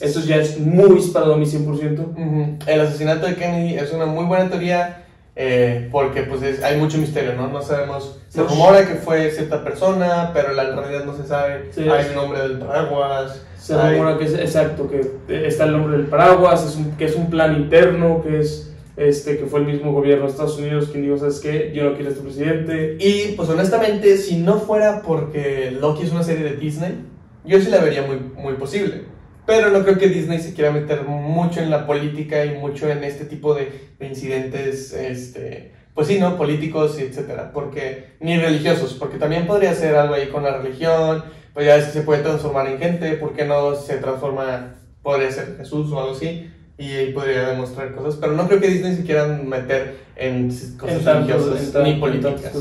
Esto 0.00 0.20
ya 0.20 0.36
es 0.36 0.58
muy 0.58 0.96
disparado 0.96 1.34
a 1.34 1.36
mi 1.36 1.44
100%. 1.44 2.66
El 2.66 2.80
asesinato 2.80 3.26
de 3.26 3.36
Kennedy 3.36 3.74
es 3.74 3.92
una 3.92 4.06
muy 4.06 4.24
buena 4.24 4.48
teoría 4.48 5.01
eh, 5.34 5.88
porque 5.90 6.22
pues 6.22 6.62
hay 6.62 6.78
mucho 6.78 6.98
misterio, 6.98 7.34
¿no? 7.34 7.48
No 7.48 7.62
sabemos, 7.62 8.18
se 8.28 8.42
rumora 8.42 8.86
que 8.86 8.96
fue 8.96 9.30
cierta 9.30 9.64
persona, 9.64 10.30
pero 10.34 10.52
la, 10.52 10.64
realidad 10.64 11.04
no 11.04 11.16
se 11.16 11.26
sabe, 11.26 11.70
hay 11.76 12.06
el 12.06 12.14
nombre 12.14 12.40
del 12.40 12.58
paraguas. 12.58 13.42
Se 13.58 13.74
rumora 13.74 14.18
que 14.18 14.24
es, 14.24 14.34
exacto, 14.34 14.90
que 14.90 15.46
está 15.46 15.64
el 15.64 15.72
nombre 15.72 15.96
del 15.96 16.06
paraguas, 16.06 16.66
es 16.66 16.76
un, 16.76 16.96
que 16.96 17.06
es 17.06 17.16
un 17.16 17.30
plan 17.30 17.56
interno, 17.56 18.22
que 18.22 18.40
es... 18.40 18.68
Este, 18.94 19.38
que 19.38 19.46
fue 19.46 19.60
el 19.60 19.66
mismo 19.66 19.90
gobierno 19.90 20.26
de 20.26 20.30
Estados 20.30 20.58
Unidos 20.58 20.90
quien 20.90 21.02
dijo, 21.02 21.16
¿sabes 21.16 21.40
qué? 21.40 21.72
Yo 21.74 21.82
no 21.84 21.94
quiero 21.94 22.10
este 22.10 22.22
presidente. 22.22 22.98
Y 23.00 23.32
pues 23.36 23.48
honestamente, 23.48 24.18
si 24.18 24.36
no 24.36 24.58
fuera 24.58 25.00
porque 25.00 25.70
Loki 25.80 26.02
es 26.02 26.12
una 26.12 26.22
serie 26.22 26.44
de 26.44 26.56
Disney, 26.56 27.02
yo 27.42 27.58
sí 27.58 27.70
la 27.70 27.78
vería 27.78 28.02
muy, 28.02 28.18
muy 28.36 28.52
posible. 28.54 29.04
Pero 29.46 29.70
no 29.70 29.82
creo 29.82 29.98
que 29.98 30.08
Disney 30.08 30.40
se 30.40 30.54
quiera 30.54 30.70
meter 30.70 31.02
mucho 31.04 31.60
en 31.60 31.70
la 31.70 31.86
política 31.86 32.44
y 32.44 32.56
mucho 32.56 32.88
en 32.88 33.02
este 33.02 33.24
tipo 33.24 33.54
de, 33.54 33.92
incidentes, 34.00 34.92
este, 34.92 35.72
pues 35.94 36.08
sí, 36.08 36.18
¿no? 36.18 36.36
Políticos 36.36 36.96
y 36.98 37.02
etcétera. 37.02 37.50
Porque, 37.52 38.14
ni 38.20 38.38
religiosos, 38.38 38.94
porque 38.94 39.18
también 39.18 39.46
podría 39.46 39.74
ser 39.74 39.96
algo 39.96 40.14
ahí 40.14 40.28
con 40.28 40.44
la 40.44 40.58
religión, 40.58 41.24
pues 41.54 41.66
ya 41.66 41.76
es 41.76 41.86
que 41.86 41.92
se 41.92 42.02
puede 42.02 42.22
transformar 42.22 42.68
en 42.68 42.78
gente, 42.78 43.12
¿por 43.14 43.34
qué 43.34 43.44
no 43.44 43.74
se 43.74 43.96
transforma, 43.96 44.74
podría 45.02 45.30
ser 45.30 45.56
Jesús 45.56 45.90
o 45.90 45.98
algo 45.98 46.12
así? 46.12 46.50
Y 46.78 47.12
podría 47.12 47.48
demostrar 47.48 47.94
cosas, 47.94 48.16
pero 48.20 48.32
no 48.32 48.48
creo 48.48 48.60
que 48.60 48.68
Disney 48.68 48.96
se 48.96 49.04
quiera 49.04 49.26
meter 49.26 49.98
en 50.16 50.48
cosas 50.78 51.04
religiosas 51.04 51.84
ni 51.84 51.94
políticas. 51.94 52.52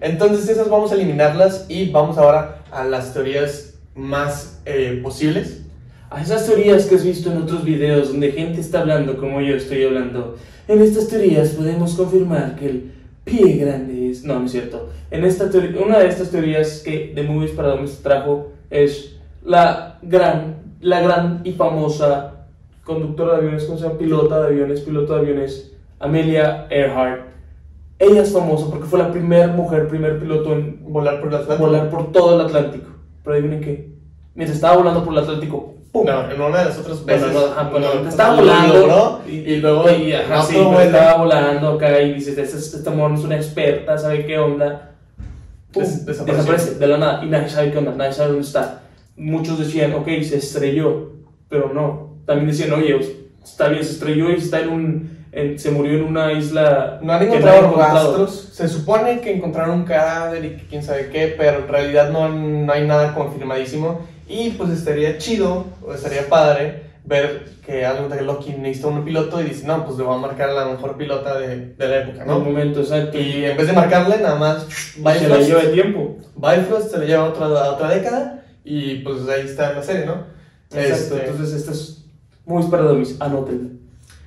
Entonces 0.00 0.48
esas 0.48 0.68
vamos 0.68 0.92
a 0.92 0.94
eliminarlas 0.94 1.66
y 1.68 1.90
vamos 1.90 2.18
ahora 2.18 2.62
a 2.70 2.84
las 2.84 3.14
teorías 3.14 3.74
más 3.94 4.60
eh, 4.66 5.00
posibles 5.02 5.63
a 6.14 6.22
esas 6.22 6.46
teorías 6.46 6.86
que 6.86 6.94
has 6.94 7.04
visto 7.04 7.32
en 7.32 7.38
otros 7.38 7.64
videos 7.64 8.08
donde 8.08 8.30
gente 8.30 8.60
está 8.60 8.80
hablando 8.80 9.16
como 9.16 9.40
yo 9.40 9.56
estoy 9.56 9.82
hablando. 9.82 10.36
En 10.68 10.80
estas 10.80 11.08
teorías 11.08 11.50
podemos 11.50 11.94
confirmar 11.94 12.54
que 12.54 12.66
el 12.66 12.92
pie 13.24 13.56
grande 13.56 14.10
es... 14.10 14.22
No, 14.24 14.38
no 14.38 14.46
es 14.46 14.52
cierto. 14.52 14.90
En 15.10 15.24
esta 15.24 15.50
una 15.84 15.98
de 15.98 16.08
estas 16.08 16.30
teorías 16.30 16.82
que 16.84 17.12
The 17.16 17.24
Movies 17.24 17.50
para 17.50 17.84
se 17.86 18.00
trajo 18.00 18.52
es 18.70 19.16
la 19.44 19.98
gran, 20.02 20.76
la 20.80 21.00
gran 21.00 21.40
y 21.42 21.52
famosa 21.52 22.46
conductora 22.84 23.32
de 23.32 23.38
aviones, 23.38 23.64
¿cómo 23.64 23.78
se 23.78 23.84
llama? 23.84 23.98
Pilota 23.98 24.40
de 24.40 24.46
aviones, 24.46 24.80
piloto 24.82 25.14
de 25.14 25.20
aviones, 25.20 25.72
Amelia 25.98 26.68
Earhart. 26.70 27.22
Ella 27.98 28.22
es 28.22 28.32
famosa 28.32 28.70
porque 28.70 28.86
fue 28.86 29.00
la 29.00 29.10
primera 29.10 29.48
mujer, 29.48 29.88
primer 29.88 30.20
piloto 30.20 30.52
en 30.52 30.80
volar 30.84 31.20
por, 31.20 31.34
el 31.34 31.58
volar 31.58 31.90
por 31.90 32.12
todo 32.12 32.36
el 32.36 32.46
Atlántico. 32.46 32.90
Pero 33.24 33.34
adivinen 33.34 33.60
qué. 33.60 33.94
Mientras 34.34 34.56
estaba 34.56 34.76
volando 34.76 35.04
por 35.04 35.12
el 35.12 35.20
Atlántico, 35.20 35.73
no, 36.02 36.30
en 36.30 36.40
una 36.40 36.58
de 36.58 36.64
las 36.64 36.78
otras 36.78 37.04
veces. 37.04 37.32
Bueno, 37.32 38.08
estaba 38.08 38.34
volando. 38.34 39.22
y, 39.28 39.56
luego. 39.56 39.88
Y, 39.90 40.12
estaba 40.12 41.16
volando 41.18 41.68
acá 41.74 42.00
y 42.00 42.14
dices: 42.14 42.36
Esta, 42.36 42.78
esta 42.78 42.90
no 42.90 43.14
es 43.14 43.20
una 43.22 43.36
experta, 43.36 43.96
¿sabe 43.96 44.26
qué 44.26 44.38
onda? 44.38 44.90
desaparece 45.72 46.76
de 46.76 46.86
la 46.86 46.98
nada 46.98 47.24
y 47.24 47.28
nadie 47.28 47.48
sabe 47.48 47.72
qué 47.72 47.78
onda, 47.78 47.92
nadie 47.96 48.12
sabe 48.12 48.28
dónde 48.28 48.44
está. 48.44 48.82
Muchos 49.16 49.58
decían: 49.60 49.94
Ok, 49.94 50.06
se 50.22 50.38
estrelló, 50.38 51.12
pero 51.48 51.72
no. 51.72 52.16
También 52.26 52.48
decían: 52.48 52.72
Oye, 52.72 52.98
está 53.44 53.68
bien, 53.68 53.84
se 53.84 53.92
estrelló 53.92 54.30
y 54.30 54.34
está 54.34 54.60
en 54.60 54.70
un. 54.70 55.26
se 55.56 55.70
murió 55.70 55.98
en 55.98 56.04
una 56.04 56.32
isla. 56.32 56.98
No 57.02 57.12
han 57.12 57.22
encontrado 57.22 57.72
rastros. 57.76 58.50
Se 58.52 58.66
supone 58.66 59.20
que 59.20 59.32
encontraron 59.32 59.78
un 59.78 59.84
cadáver 59.84 60.44
y 60.44 60.66
quién 60.68 60.82
sabe 60.82 61.10
qué, 61.10 61.34
pero 61.38 61.58
en 61.58 61.68
realidad 61.68 62.10
no, 62.10 62.28
no 62.28 62.72
hay 62.72 62.84
nada 62.84 63.14
confirmadísimo. 63.14 64.12
Y 64.28 64.50
pues 64.50 64.70
estaría 64.70 65.18
chido, 65.18 65.66
o 65.86 65.92
estaría 65.92 66.28
padre, 66.28 66.84
ver 67.04 67.44
que 67.66 67.84
algo 67.84 68.08
de 68.08 68.22
Loki 68.22 68.52
necesita 68.52 68.88
un 68.88 69.04
piloto 69.04 69.40
y 69.40 69.44
dice, 69.44 69.66
no, 69.66 69.84
pues 69.84 69.98
le 69.98 70.04
voy 70.04 70.14
a 70.14 70.18
marcar 70.18 70.50
a 70.50 70.54
la 70.54 70.64
mejor 70.66 70.96
pilota 70.96 71.38
de, 71.38 71.74
de 71.74 71.88
la 71.88 72.02
época, 72.02 72.22
el 72.22 72.28
¿no? 72.28 72.40
momento 72.40 72.80
exacto. 72.80 73.18
Y 73.18 73.44
en 73.44 73.56
vez 73.56 73.66
de 73.66 73.72
marcarle, 73.72 74.18
nada 74.18 74.36
más 74.36 74.64
se 74.64 75.00
la 75.02 75.12
Bifrost, 75.12 75.48
lleva 75.48 75.62
de 75.62 75.68
tiempo. 75.68 76.16
Bifrost 76.36 76.90
se 76.90 76.98
le 76.98 77.06
lleva 77.06 77.24
a 77.24 77.28
otra, 77.28 77.46
a 77.46 77.72
otra 77.72 77.88
década 77.90 78.44
y 78.64 78.96
pues 78.96 79.28
ahí 79.28 79.42
está 79.44 79.72
la 79.72 79.82
serie, 79.82 80.06
¿no? 80.06 80.24
Exacto. 80.74 81.16
Este, 81.16 81.30
Entonces, 81.30 81.54
esto 81.54 81.72
es 81.72 82.04
muy 82.46 82.62
para 82.64 82.84
Domis. 82.84 83.16
Anótenlo. 83.20 83.70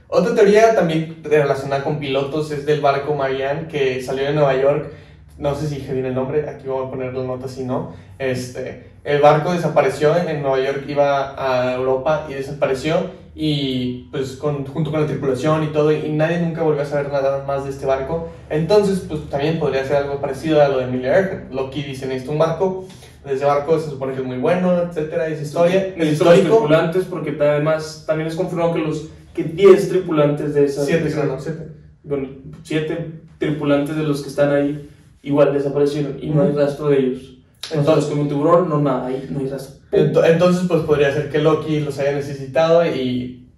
Otra 0.09 0.33
teoría 0.33 0.73
también 0.73 1.17
relacionada 1.23 1.83
con 1.83 1.99
pilotos 1.99 2.51
es 2.51 2.65
del 2.65 2.79
barco 2.79 3.13
Marianne 3.13 3.67
que 3.67 4.01
salió 4.01 4.23
de 4.23 4.33
Nueva 4.33 4.55
York. 4.55 4.93
No 5.37 5.53
sé 5.53 5.67
si 5.67 5.75
dije 5.75 5.93
bien 5.93 6.05
el 6.05 6.15
nombre, 6.15 6.49
aquí 6.49 6.67
voy 6.67 6.85
a 6.85 6.89
poner 6.89 7.13
la 7.13 7.23
nota 7.23 7.47
si 7.47 7.63
no. 7.63 7.93
Este, 8.17 8.91
el 9.07 9.21
barco 9.21 9.53
desapareció 9.53 10.15
en 10.17 10.41
Nueva 10.41 10.59
York, 10.59 10.83
iba 10.87 11.33
a 11.37 11.73
Europa 11.75 12.27
y 12.29 12.33
desapareció. 12.33 13.25
Y 13.39 14.07
pues 14.11 14.31
con, 14.35 14.65
junto 14.65 14.89
con 14.89 15.01
la 15.01 15.05
tripulación 15.07 15.63
y 15.63 15.67
todo, 15.67 15.91
y 15.91 16.09
nadie 16.11 16.39
nunca 16.39 16.63
volvió 16.63 16.81
a 16.81 16.85
saber 16.85 17.11
nada 17.11 17.43
más 17.45 17.63
de 17.65 17.69
este 17.69 17.85
barco. 17.85 18.29
Entonces, 18.49 19.05
pues 19.07 19.29
también 19.29 19.59
podría 19.59 19.85
ser 19.85 19.97
algo 19.97 20.19
parecido 20.19 20.59
a 20.59 20.67
lo 20.69 20.79
de 20.79 20.85
Emilia 20.85 21.19
Earhart. 21.19 21.51
Loki 21.53 21.83
dice: 21.83 22.07
Necesito 22.07 22.31
un 22.31 22.39
barco. 22.39 22.85
Ese 23.25 23.45
barco 23.45 23.79
se 23.79 23.89
supone 23.91 24.13
que 24.13 24.21
es 24.21 24.25
muy 24.25 24.37
bueno, 24.39 24.81
etcétera, 24.81 25.27
es 25.27 25.41
historia, 25.41 25.87
es 25.87 25.97
Necesito 25.97 26.25
los 26.25 26.39
tripulantes 26.39 27.03
porque 27.05 27.37
además 27.39 28.05
también 28.07 28.27
es 28.29 28.35
confirmado 28.35 28.73
que 28.73 28.79
los 28.79 29.09
que 29.35 29.43
10 29.43 29.89
tripulantes 29.89 30.53
de 30.55 30.63
esa 30.65 30.83
Siete, 30.85 31.03
de 31.03 31.09
esa- 31.09 31.21
creo, 31.21 31.33
¿no? 31.33 31.39
Siete. 31.41 31.67
bueno, 32.03 32.29
siete 32.63 33.11
tripulantes 33.37 33.95
de 33.97 34.03
los 34.03 34.21
que 34.23 34.29
están 34.29 34.51
ahí 34.53 34.89
igual 35.23 35.53
desaparecieron 35.53 36.17
y 36.21 36.29
no 36.29 36.41
hay 36.43 36.53
rastro 36.53 36.87
de 36.87 36.99
ellos. 36.99 37.36
Entonces, 37.71 38.05
como 38.09 38.21
un 38.23 38.27
tiburón, 38.29 38.69
no 38.69 38.79
nada, 38.79 39.07
ahí 39.07 39.27
no 39.29 39.39
hay 39.39 39.47
rastro. 39.47 39.75
Ento- 39.91 40.23
Entonces, 40.25 40.63
pues 40.67 40.81
podría 40.83 41.11
ser 41.13 41.29
que 41.29 41.39
Loki 41.39 41.79
los 41.81 41.97
haya 41.99 42.13
necesitado 42.13 42.85
y 42.85 43.49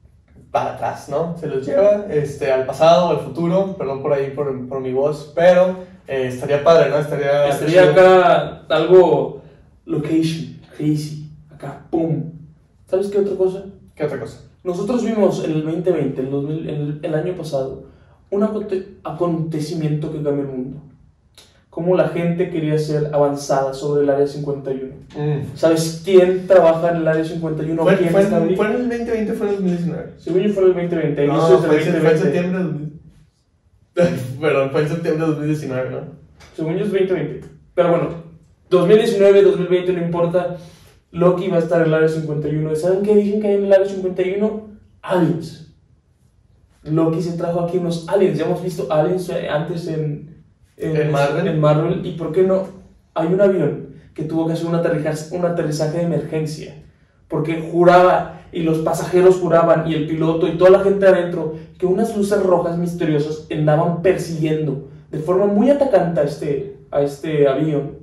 para 0.52 0.74
atrás, 0.74 1.10
¿no? 1.10 1.36
Se 1.38 1.48
los 1.48 1.66
lleva 1.66 2.06
este, 2.10 2.52
al 2.52 2.66
pasado, 2.66 3.10
al 3.10 3.20
futuro, 3.20 3.76
perdón 3.78 4.02
por 4.02 4.14
ahí 4.14 4.32
por, 4.32 4.68
por 4.68 4.80
mi 4.82 4.92
voz, 4.94 5.32
pero 5.36 5.76
eh, 6.08 6.28
estaría 6.28 6.64
padre, 6.64 6.90
¿no? 6.90 6.98
Estaría, 6.98 7.48
Estaría 7.50 7.92
acá 7.92 8.66
algo 8.70 9.42
location, 9.86 10.58
crazy, 10.76 11.30
acá, 11.54 11.86
pum. 11.92 12.32
¿Sabes 12.88 13.08
qué 13.10 13.20
otra 13.20 13.36
cosa? 13.36 13.64
¿Qué 13.96 14.06
otra 14.06 14.20
cosa? 14.20 14.40
Nosotros 14.64 15.04
vimos 15.06 15.44
en 15.46 15.52
el 15.52 15.64
2020, 15.64 16.22
el, 16.22 16.32
2000 16.32 16.70
el, 16.70 17.00
el 17.04 17.14
año 17.16 17.36
pasado, 17.36 17.84
un 18.32 18.42
aconte- 18.42 18.98
acontecimiento 19.04 20.12
que 20.12 20.22
cambió 20.24 20.44
el 20.46 20.48
mundo. 20.50 20.78
Cómo 21.80 21.96
la 21.96 22.10
gente 22.10 22.50
quería 22.50 22.78
ser 22.78 23.10
avanzada 23.14 23.74
sobre 23.74 24.04
el 24.04 24.10
área 24.10 24.28
51. 24.28 24.96
Mm. 25.16 25.56
¿Sabes 25.56 26.02
quién 26.04 26.46
trabaja 26.46 26.90
en 26.92 26.98
el 26.98 27.08
área 27.08 27.24
51? 27.24 27.82
¿Fue, 27.84 27.96
¿Quién 27.96 28.10
fue, 28.10 28.22
está 28.22 28.38
en, 28.44 28.58
¿Fue 28.58 28.66
en 28.66 28.72
el 28.74 28.90
2020 28.90 29.32
o 29.32 29.36
fue 29.36 29.48
en 29.48 29.54
el 29.54 29.60
2019? 29.62 30.14
Según 30.18 30.42
yo 30.42 30.50
fue 30.54 30.64
el 30.64 30.74
2020, 30.74 31.28
No, 31.28 31.40
fue, 31.40 31.78
del 31.80 31.88
en- 31.88 32.02
fue 32.02 32.12
en 32.12 32.20
2020. 32.20 32.20
septiembre 32.20 32.64
2000. 32.64 33.00
Perdón, 34.42 34.70
fue 34.72 34.82
en 34.82 34.90
septiembre 34.90 35.26
del 35.26 35.36
2019, 35.36 35.90
¿no? 35.90 35.98
Según 36.54 36.74
yo 36.74 36.84
es 36.84 36.92
2020. 36.92 37.48
Pero 37.76 37.90
bueno, 37.92 38.10
2019, 38.70 39.42
2020, 39.42 39.94
no 39.94 40.02
importa. 40.04 40.58
Loki 41.12 41.48
va 41.48 41.56
a 41.56 41.60
estar 41.60 41.80
en 41.80 41.88
el 41.88 41.94
área 41.94 42.10
51. 42.10 42.76
¿Saben 42.76 43.04
qué 43.04 43.16
dicen 43.16 43.40
que 43.40 43.48
hay 43.48 43.56
en 43.56 43.64
el 43.68 43.72
área 43.72 43.88
51? 43.88 44.68
Aliens. 45.02 45.74
Loki 46.84 47.22
se 47.22 47.38
trajo 47.38 47.62
aquí 47.62 47.78
unos 47.78 48.06
aliens. 48.10 48.38
Ya 48.38 48.44
hemos 48.44 48.62
visto 48.62 48.92
aliens 48.92 49.32
antes 49.50 49.88
en, 49.88 50.39
¿En 50.80 51.12
Marvel? 51.12 51.48
en 51.48 51.60
Marvel. 51.60 52.06
¿Y 52.06 52.14
por 52.14 52.32
qué 52.32 52.44
no? 52.44 52.64
Hay 53.14 53.28
un 53.28 53.42
avión 53.42 53.90
que 54.14 54.24
tuvo 54.24 54.48
que 54.48 54.54
hacer 54.54 54.68
un 54.68 54.76
aterrizaje, 54.76 55.36
un 55.38 55.46
aterrizaje 55.46 55.98
de 55.98 56.04
emergencia. 56.04 56.76
Porque 57.28 57.62
juraba, 57.72 58.42
y 58.52 58.64
los 58.64 58.80
pasajeros 58.80 59.36
juraban, 59.36 59.88
y 59.88 59.94
el 59.94 60.08
piloto 60.08 60.48
y 60.48 60.58
toda 60.58 60.72
la 60.72 60.80
gente 60.80 61.06
adentro, 61.06 61.56
que 61.78 61.86
unas 61.86 62.16
luces 62.18 62.42
rojas 62.42 62.78
misteriosas 62.78 63.46
andaban 63.52 64.02
persiguiendo 64.02 64.90
de 65.12 65.20
forma 65.20 65.46
muy 65.46 65.70
atacante 65.70 66.20
a 66.20 66.24
este, 66.24 66.78
a 66.92 67.02
este 67.02 67.48
avión. 67.48 68.00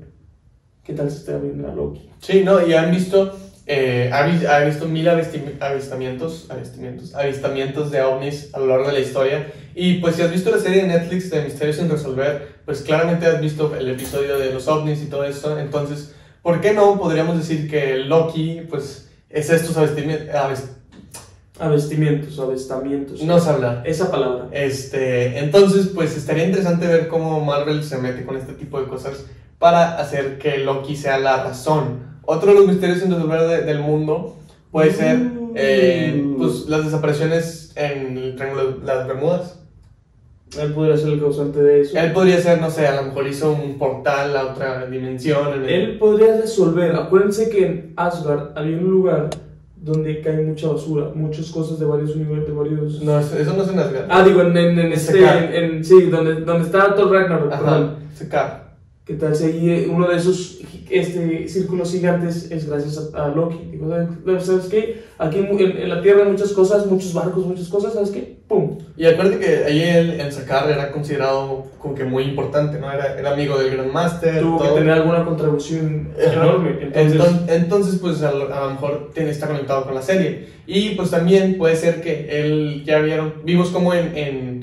¿Qué 0.82 0.92
tal 0.92 1.10
si 1.10 1.18
este 1.18 1.34
avión 1.34 1.60
era 1.60 1.74
Loki? 1.74 2.08
Sí, 2.20 2.42
no, 2.44 2.64
y 2.64 2.72
han 2.72 2.90
visto, 2.90 3.32
eh, 3.66 4.10
ha, 4.12 4.22
vi- 4.26 4.46
ha 4.46 4.60
visto 4.60 4.86
mil 4.86 5.08
avistamientos, 5.08 6.46
avistamientos, 6.50 7.14
avistamientos 7.14 7.90
de 7.90 8.00
ovnis 8.02 8.50
a 8.54 8.60
lo 8.60 8.66
largo 8.68 8.86
de 8.86 8.92
la 8.94 9.00
historia. 9.00 9.52
Y 9.74 9.94
pues 9.94 10.16
si 10.16 10.22
has 10.22 10.30
visto 10.30 10.50
la 10.50 10.58
serie 10.58 10.82
de 10.82 10.88
Netflix 10.88 11.30
de 11.30 11.42
Misterios 11.42 11.76
sin 11.76 11.88
Resolver, 11.90 12.56
pues 12.64 12.82
claramente 12.82 13.26
has 13.26 13.40
visto 13.40 13.74
el 13.76 13.88
episodio 13.90 14.38
de 14.38 14.52
los 14.52 14.68
ovnis 14.68 15.02
y 15.02 15.06
todo 15.06 15.24
eso. 15.24 15.58
Entonces, 15.58 16.14
¿por 16.42 16.60
qué 16.60 16.72
no 16.72 16.98
podríamos 16.98 17.36
decir 17.38 17.68
que 17.68 17.96
Loki, 17.98 18.62
pues, 18.70 19.10
es 19.30 19.50
estos 19.50 19.76
avistamientos? 19.76 20.28
Avestimientos, 21.58 22.38
avestamientos. 22.38 23.22
no 23.22 23.40
sé 23.40 23.48
hablar. 23.48 23.82
Esa 23.86 24.10
palabra. 24.10 24.48
Este, 24.52 25.38
entonces, 25.38 25.86
pues 25.94 26.14
estaría 26.14 26.44
interesante 26.44 26.86
ver 26.86 27.08
cómo 27.08 27.40
Marvel 27.42 27.82
se 27.82 27.96
mete 27.96 28.26
con 28.26 28.36
este 28.36 28.52
tipo 28.52 28.78
de 28.78 28.86
cosas 28.86 29.24
para 29.58 29.98
hacer 29.98 30.36
que 30.38 30.58
Loki 30.58 30.94
sea 30.96 31.18
la 31.18 31.42
razón. 31.44 32.05
Otro 32.26 32.52
de 32.52 32.58
los 32.58 32.66
misterios 32.68 32.98
sin 33.00 33.10
resolver 33.12 33.40
de- 33.42 33.62
del 33.62 33.80
mundo 33.80 34.36
puede 34.70 34.92
ser 34.92 35.18
eh, 35.54 36.34
pues, 36.36 36.66
las 36.68 36.84
desapariciones 36.84 37.72
en 37.76 38.18
el 38.18 38.36
Triángulo 38.36 38.72
de 38.72 38.84
las 38.86 39.06
Bermudas. 39.06 39.60
Él 40.60 40.72
podría 40.72 40.96
ser 40.96 41.08
el 41.14 41.20
causante 41.20 41.60
de 41.62 41.80
eso. 41.82 41.98
Él 41.98 42.12
podría 42.12 42.40
ser, 42.40 42.60
no 42.60 42.70
sé, 42.70 42.86
a 42.86 42.96
lo 42.96 43.08
mejor 43.08 43.26
hizo 43.26 43.52
un 43.52 43.78
portal 43.78 44.36
a 44.36 44.46
otra 44.52 44.86
dimensión. 44.86 45.54
En 45.54 45.64
el- 45.64 45.70
Él 45.70 45.98
podría 45.98 46.36
resolver. 46.40 46.94
Acuérdense 46.94 47.48
que 47.50 47.66
en 47.66 47.92
Asgard 47.96 48.56
había 48.56 48.76
un 48.76 48.90
lugar 48.90 49.30
donde 49.76 50.20
cae 50.20 50.42
mucha 50.42 50.68
basura, 50.68 51.10
muchas 51.14 51.50
cosas 51.50 51.78
de 51.78 51.84
varios 51.86 52.14
universos, 52.16 52.48
de 52.48 52.52
varios. 52.54 53.02
No, 53.02 53.18
eso 53.20 53.54
no 53.56 53.62
es 53.62 53.68
en 53.68 53.78
Asgard. 53.78 54.06
Ah, 54.08 54.22
digo, 54.24 54.40
en, 54.42 54.56
en, 54.56 54.78
en 54.78 54.92
este. 54.92 55.18
En, 55.24 55.54
en- 55.76 55.84
sí, 55.84 56.02
donde, 56.10 56.36
donde 56.40 56.64
está 56.66 56.94
Thor 56.94 57.10
Ragnarok, 57.12 57.50
perdón. 57.50 57.68
Ajá, 57.84 57.94
Sekar. 58.14 58.65
¿Qué 59.06 59.14
tal 59.14 59.36
si 59.36 59.44
ahí 59.44 59.70
eh, 59.70 59.88
uno 59.88 60.08
de 60.08 60.16
esos 60.16 60.58
este, 60.90 61.46
círculos 61.46 61.92
gigantes 61.92 62.50
es 62.50 62.68
gracias 62.68 63.10
a, 63.14 63.26
a 63.26 63.28
Loki? 63.28 63.58
Digo, 63.70 63.88
¿sabes- 63.88 64.44
¿sabes 64.44 64.66
qué? 64.66 65.02
Aquí 65.18 65.38
en, 65.38 65.60
en 65.60 65.88
la 65.88 66.02
Tierra 66.02 66.24
hay 66.24 66.30
muchas 66.32 66.52
cosas, 66.52 66.86
muchos 66.86 67.14
barcos, 67.14 67.46
muchas 67.46 67.68
cosas, 67.68 67.94
¿sabes 67.94 68.10
qué? 68.10 68.36
¡Pum! 68.48 68.78
Y 68.96 69.06
acuérdate 69.06 69.38
que 69.38 69.64
ahí 69.64 69.80
él 69.80 70.20
en 70.20 70.32
Sakar 70.32 70.68
era 70.70 70.90
considerado 70.90 71.66
como 71.78 71.94
que 71.94 72.02
muy 72.04 72.24
importante, 72.24 72.80
¿no? 72.80 72.90
Era, 72.92 73.16
era 73.16 73.32
amigo 73.32 73.56
del 73.58 73.70
Grand 73.76 73.92
Master. 73.92 74.40
Tuvo 74.40 74.58
que 74.58 74.64
todo. 74.68 74.74
tener 74.76 74.90
alguna 74.90 75.24
contribución 75.24 76.10
enorme. 76.18 76.70
Entonces, 76.82 77.12
Entonces, 77.12 77.40
entonces, 77.56 77.98
pues 78.00 78.22
a 78.22 78.32
lo, 78.32 78.52
a 78.52 78.60
lo 78.66 78.70
mejor 78.72 79.10
tiene, 79.14 79.30
está 79.30 79.46
conectado 79.46 79.84
con 79.84 79.94
la 79.94 80.02
serie. 80.02 80.48
Y 80.66 80.90
pues 80.96 81.10
también 81.10 81.58
puede 81.58 81.76
ser 81.76 82.00
que 82.02 82.28
él, 82.40 82.82
ya 82.84 82.98
vieron, 82.98 83.34
vimos 83.44 83.70
como 83.70 83.94
en, 83.94 84.16
en 84.16 84.55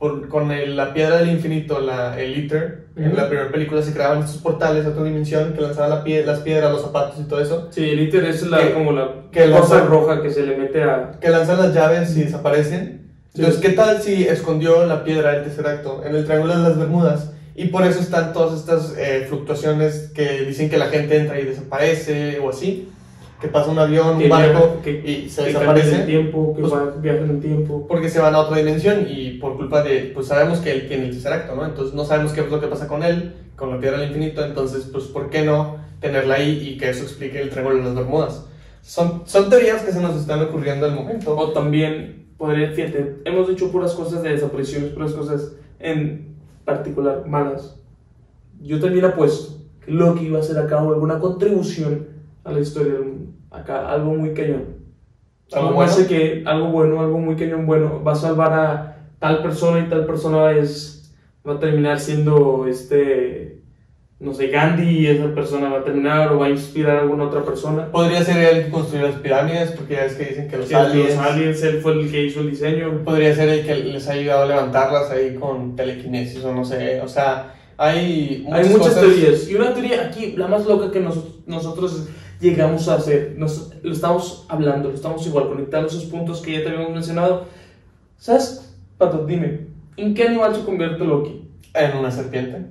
por- 0.00 0.28
con 0.28 0.50
el- 0.50 0.76
la 0.76 0.92
piedra 0.92 1.18
del 1.18 1.28
infinito, 1.30 1.78
la, 1.78 2.18
el 2.20 2.34
Ether, 2.34 2.86
en 2.96 3.08
Ujú. 3.08 3.16
la 3.16 3.28
primera 3.28 3.52
película 3.52 3.82
se 3.82 3.92
creaban 3.92 4.20
estos 4.24 4.38
portales 4.38 4.84
a 4.86 4.88
otra 4.88 5.04
dimensión 5.04 5.52
que 5.52 5.60
lanzaban 5.60 5.90
la 5.90 6.02
pie- 6.02 6.24
las 6.24 6.40
piedras, 6.40 6.72
los 6.72 6.82
zapatos 6.82 7.20
y 7.20 7.24
todo 7.28 7.40
eso. 7.40 7.68
sí, 7.70 7.90
el 7.90 8.00
ITER 8.00 8.24
es 8.24 8.42
la, 8.50 8.58
Que- 8.58 8.72
como 8.72 8.92
la 8.92 9.08
que 9.30 9.40
cosa 9.50 9.74
lanza- 9.76 9.84
roja 9.84 10.22
que 10.22 10.30
se 10.30 10.44
le 10.44 10.56
mete 10.56 10.82
a. 10.82 11.12
Que 11.20 11.28
lanzan 11.28 11.58
las 11.58 11.72
llaves 11.74 12.16
y 12.16 12.24
desaparecen. 12.24 13.10
Sí. 13.34 13.42
Entonces, 13.42 13.60
¿qué 13.60 13.68
tal 13.70 14.00
si 14.02 14.24
escondió 14.26 14.84
la 14.86 15.04
piedra 15.04 15.32
del 15.34 15.44
Tesseracto 15.44 16.02
en 16.04 16.16
el 16.16 16.24
Triángulo 16.24 16.56
de 16.56 16.62
las 16.64 16.76
Bermudas? 16.78 17.32
Y 17.54 17.66
por 17.66 17.84
eso 17.84 18.00
están 18.00 18.32
todas 18.32 18.58
estas 18.58 18.94
eh, 18.98 19.26
fluctuaciones 19.28 20.10
que 20.14 20.44
dicen 20.46 20.70
que 20.70 20.78
la 20.78 20.86
gente 20.86 21.16
entra 21.18 21.38
y 21.38 21.44
desaparece 21.44 22.38
o 22.40 22.48
así. 22.48 22.88
Que 23.40 23.48
pasa 23.48 23.70
un 23.70 23.78
avión, 23.78 24.16
un 24.22 24.28
barco 24.28 24.80
que, 24.82 24.90
y 25.04 25.28
se 25.28 25.44
que 25.46 25.52
cambia 25.54 25.70
el 25.70 25.76
desaparece. 25.76 26.06
tiempo, 26.06 26.52
que 26.54 26.60
Pues- 26.60 26.72
va- 26.74 26.94
viaja 27.00 27.20
en 27.20 27.40
tiempo. 27.40 27.86
porque 27.88 28.08
se 28.10 28.20
van 28.20 28.34
a 28.34 28.40
otra 28.40 28.58
dimensión 28.58 29.06
y 29.08 29.38
por 29.38 29.56
culpa 29.56 29.82
de, 29.82 30.10
pues 30.14 30.26
sabemos 30.26 30.58
que 30.58 30.72
él 30.72 30.88
tiene 30.88 31.04
el 31.06 31.12
tercer 31.12 31.32
acto, 31.32 31.54
¿no? 31.56 31.64
Entonces 31.64 31.94
no 31.94 32.04
sabemos 32.04 32.32
qué 32.32 32.42
es 32.42 32.50
lo 32.50 32.60
que 32.60 32.66
pasa 32.66 32.86
con 32.86 33.02
él, 33.02 33.32
con 33.56 33.70
la 33.70 33.78
piedra 33.80 33.98
del 33.98 34.08
infinito, 34.08 34.44
entonces 34.44 34.88
pues 34.92 35.04
¿por 35.04 35.30
qué 35.30 35.42
no 35.42 35.76
tenerla 36.00 36.34
ahí 36.34 36.68
y 36.74 36.76
que 36.78 36.90
eso 36.90 37.02
explique 37.04 37.40
el 37.40 37.48
triángulo 37.50 37.78
de 37.78 37.84
las 37.84 37.94
Bermudas? 37.94 38.46
Son, 38.82 39.22
son 39.26 39.48
teorías 39.48 39.82
que 39.82 39.92
se 39.92 40.00
nos 40.00 40.16
están 40.16 40.42
ocurriendo 40.42 40.84
al 40.86 40.94
momento. 40.94 41.36
O 41.36 41.50
también 41.52 42.26
podría, 42.36 42.70
fíjate, 42.72 43.16
hemos 43.24 43.48
dicho 43.48 43.70
puras 43.72 43.92
cosas 43.94 44.22
de 44.22 44.30
desapariciones, 44.30 44.90
puras 44.90 45.12
cosas 45.12 45.52
en 45.78 46.34
particular 46.64 47.24
malas. 47.26 47.76
Yo 48.62 48.78
también 48.80 49.04
apuesto 49.06 49.54
que 49.84 49.92
Loki 49.92 50.28
va 50.28 50.38
a 50.38 50.40
hacer 50.42 50.58
acá 50.58 50.78
alguna 50.80 51.18
contribución 51.18 52.06
a 52.44 52.52
la 52.52 52.60
historia 52.60 52.94
del 52.94 53.04
mundo. 53.04 53.09
Acá, 53.50 53.90
algo 53.90 54.14
muy 54.14 54.32
cañón. 54.34 54.80
¿Algo 55.52 55.72
bueno? 55.72 55.90
hace 55.90 56.06
que 56.06 56.44
algo 56.46 56.68
bueno, 56.68 57.00
algo 57.00 57.18
muy 57.18 57.34
cañón 57.34 57.66
bueno, 57.66 58.02
va 58.04 58.12
a 58.12 58.16
salvar 58.16 58.52
a 58.52 58.96
tal 59.18 59.42
persona 59.42 59.80
y 59.84 59.88
tal 59.88 60.06
persona 60.06 60.52
es, 60.52 61.12
va 61.46 61.54
a 61.54 61.58
terminar 61.58 61.98
siendo 61.98 62.66
este, 62.68 63.60
no 64.20 64.32
sé, 64.32 64.46
Gandhi 64.48 64.84
y 65.00 65.06
esa 65.08 65.34
persona 65.34 65.68
va 65.68 65.78
a 65.80 65.84
terminar 65.84 66.30
o 66.32 66.38
va 66.38 66.46
a 66.46 66.50
inspirar 66.50 66.98
a 66.98 67.00
alguna 67.00 67.24
otra 67.24 67.42
persona. 67.42 67.90
Podría 67.90 68.22
ser 68.22 68.36
él 68.54 68.64
que 68.66 68.70
construyó 68.70 69.08
las 69.08 69.16
pirámides, 69.16 69.72
porque 69.72 69.94
ya 69.94 70.04
es 70.04 70.14
que 70.14 70.26
dicen 70.26 70.48
que 70.48 70.56
los 70.58 70.68
Que 70.68 70.76
aliens... 70.76 71.16
Los 71.16 71.18
aliens, 71.26 71.62
él 71.64 71.80
fue 71.80 71.92
el 71.94 72.10
que 72.10 72.24
hizo 72.26 72.40
el 72.40 72.50
diseño. 72.50 73.02
Podría 73.04 73.34
ser 73.34 73.48
el 73.48 73.66
que 73.66 73.74
les 73.74 74.06
ha 74.08 74.12
ayudado 74.12 74.44
a 74.44 74.46
levantarlas 74.46 75.10
ahí 75.10 75.34
con 75.34 75.74
telequinesis 75.74 76.44
o 76.44 76.54
no 76.54 76.64
sé, 76.64 77.00
o 77.00 77.08
sea, 77.08 77.54
hay 77.76 78.46
Hay 78.52 78.64
muchas 78.68 78.90
cosas- 78.94 79.00
teorías. 79.00 79.48
Y 79.50 79.54
una 79.56 79.74
teoría 79.74 80.06
aquí, 80.06 80.34
la 80.36 80.46
más 80.46 80.64
loca 80.66 80.92
que 80.92 81.00
nos- 81.00 81.40
nosotros 81.46 82.08
llegamos 82.40 82.88
a 82.88 82.94
hacer. 82.96 83.34
Nos, 83.36 83.72
lo 83.82 83.92
estamos 83.92 84.46
hablando, 84.48 84.88
lo 84.88 84.94
estamos 84.94 85.26
igual 85.26 85.48
conectando 85.48 85.88
esos 85.88 86.04
puntos 86.04 86.40
que 86.40 86.52
ya 86.54 86.62
te 86.62 86.68
habíamos 86.70 86.92
mencionado. 86.92 87.44
¿Sabes, 88.16 88.74
Pato? 88.98 89.24
Dime, 89.26 89.66
¿en 89.96 90.14
qué 90.14 90.24
animal 90.28 90.54
se 90.54 90.64
convierte 90.64 91.04
Loki? 91.04 91.48
En 91.74 91.96
una 91.96 92.10
serpiente. 92.10 92.66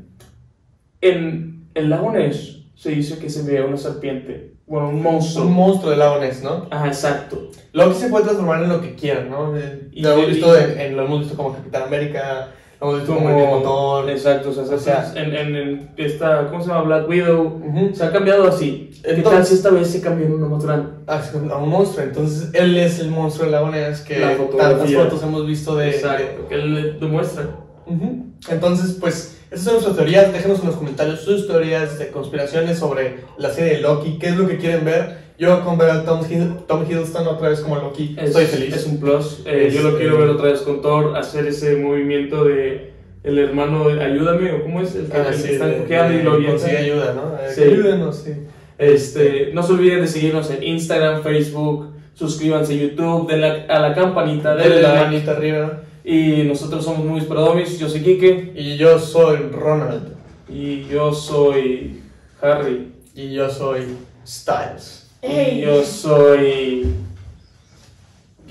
En 1.02 1.66
el 1.74 1.90
lago 1.90 2.12
Ness 2.12 2.58
se 2.76 2.92
dice 2.92 3.18
que 3.20 3.30
se 3.30 3.44
ve 3.44 3.62
una 3.62 3.78
serpiente, 3.78 4.54
bueno, 4.68 4.90
un 4.90 5.02
monstruo. 5.02 5.46
Un 5.46 5.54
monstruo 5.54 5.90
del 5.92 6.00
lago 6.00 6.20
Ness, 6.20 6.44
¿no? 6.44 6.68
Ajá, 6.70 6.88
exacto. 6.88 7.50
Loki 7.74 7.96
se 7.96 8.10
puede 8.10 8.26
transformar 8.26 8.64
en 8.64 8.70
lo 8.70 8.82
que 8.82 8.96
quiera, 8.96 9.24
¿no? 9.24 9.54
Y- 9.92 10.02
Lo 10.02 10.14
hemos 10.14 10.28
visto, 10.28 10.58
en, 10.58 10.80
en- 10.80 10.96
lo 10.98 11.06
hemos 11.06 11.20
visto 11.22 11.36
como 11.38 11.54
Capitán 11.54 11.84
América, 11.84 12.50
hemos 12.82 12.96
visto 13.00 13.14
como, 13.16 13.30
el 13.30 13.36
motor. 13.36 14.10
Exacto, 14.10 14.50
o 14.50 14.54
sea, 14.54 14.64
O 14.64 14.78
sea- 14.80 15.14
en, 15.16 15.36
en, 15.36 15.56
en 15.56 15.90
esta, 15.98 16.48
¿cómo 16.50 16.62
se 16.62 16.70
llama? 16.70 16.82
Black 16.84 17.10
Widow. 17.10 17.62
Ujú. 17.66 17.94
Se 17.96 18.04
ha 18.06 18.12
cambiado 18.12 18.48
así. 18.48 18.90
¿Qué 19.04 19.12
Entonces- 19.12 19.32
tal 19.40 19.46
si 19.46 19.54
esta 19.56 19.70
vez 19.70 19.88
se 19.90 20.02
cambió 20.02 20.26
en 20.28 20.50
más 20.50 20.64
grande? 20.64 20.90
Ah, 21.08 21.22
es 21.24 21.34
A 21.36 21.58
un 21.58 21.70
monstruo. 21.70 22.06
Entonces, 22.06 22.50
él 22.54 22.78
es 22.78 23.00
el 23.00 23.10
monstruo 23.12 23.46
del 23.46 23.52
lago 23.54 23.70
Ness 23.70 24.02
que 24.02 24.20
La 24.20 24.36
tantas 24.38 24.94
fotos 24.94 25.24
hemos 25.24 25.46
visto 25.46 25.76
de. 25.76 25.90
Exacto, 25.90 26.48
que 26.48 26.56
él 26.56 26.74
le 26.74 26.92
demuestra. 26.94 27.44
de- 27.44 27.94
Ujú. 27.94 28.26
Entonces, 28.50 28.98
pues, 29.00 29.38
esas 29.52 29.64
son 29.66 29.74
nuestras 29.74 29.96
teorías. 29.98 30.32
Déjenos 30.32 30.60
en 30.62 30.68
los 30.68 30.76
comentarios 30.76 31.22
sus 31.22 31.48
teorías 31.48 31.98
de 32.00 32.10
conspiraciones 32.12 32.78
sobre 32.78 33.22
la 33.38 33.50
serie 33.50 33.76
de 33.76 33.82
Loki. 33.82 34.18
¿Qué 34.20 34.28
es 34.30 34.38
lo 34.38 34.48
que 34.48 34.58
quieren 34.58 34.86
ver? 34.86 35.29
Yo 35.40 35.64
con 35.64 35.78
ver 35.78 35.90
a 35.92 36.04
Tom, 36.04 36.20
Hidd- 36.22 36.66
Tom 36.68 36.84
Hiddleston 36.86 37.26
otra 37.28 37.50
vez 37.50 37.62
como 37.62 37.78
Loki, 37.78 38.14
Es, 38.18 38.28
estoy 38.30 38.46
feliz. 38.46 38.76
Es 38.76 38.86
un 38.86 39.00
plus. 39.00 39.42
Eh, 39.46 39.72
yo 39.74 39.82
lo 39.90 39.98
quiero 39.98 40.18
ver 40.18 40.28
otra 40.30 40.52
vez 40.52 40.60
con 40.62 40.82
Thor, 40.82 41.16
hacer 41.18 41.48
ese 41.48 41.78
movimiento 41.78 42.44
de 42.44 42.92
el 43.24 43.38
hermano 43.40 43.88
de 43.90 44.04
ayúdame, 44.04 44.52
o 44.54 44.64
cómo 44.64 44.82
es, 44.82 44.96
el 44.96 45.08
que, 45.08 45.18
Ah, 45.18 45.26
el 45.30 45.34
sí, 45.36 45.48
que 45.48 45.54
está 45.54 45.78
cojeando 45.78 46.20
y 46.20 46.24
lo 46.24 46.46
consigue 46.52 46.78
ayuda, 46.78 47.14
¿no? 47.14 47.36
Eh, 47.42 47.52
Sí. 47.54 47.64
Ayúdenos, 47.64 48.16
sí. 48.18 48.32
Este, 48.78 49.52
no 49.54 49.64
se 49.64 49.74
olviden 49.74 50.02
de 50.02 50.08
seguirnos 50.08 50.50
en 50.52 50.64
Instagram, 50.64 51.22
Facebook, 51.22 51.88
suscríbanse 52.14 52.74
a 52.74 52.78
YouTube, 52.78 53.28
denle 53.30 53.66
a 53.68 53.80
la 53.80 53.94
campanita, 53.94 54.56
denle 54.56 54.76
Denle 54.76 54.82
la 54.82 54.94
like. 54.94 55.06
manita 55.06 55.32
arriba. 55.32 55.82
Y 56.04 56.44
nosotros 56.44 56.84
somos 56.86 57.06
Movies 57.06 57.26
Prodomis, 57.26 57.78
yo 57.78 57.88
soy 57.90 58.02
Kike 58.02 58.54
Y 58.56 58.78
yo 58.78 58.98
soy 58.98 59.38
Ronald. 59.52 60.14
y 60.50 60.86
yo 60.86 61.14
soy 61.14 62.02
Harry 62.42 62.94
Y 63.14 63.34
yo 63.34 63.50
soy 63.50 63.82
Styles. 64.26 64.99
Y 65.22 65.62
yo 65.62 65.84
soy... 65.84 66.96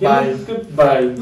Bye. 0.01 0.37
¿Qué? 0.47 0.53
Bye. 0.77 1.15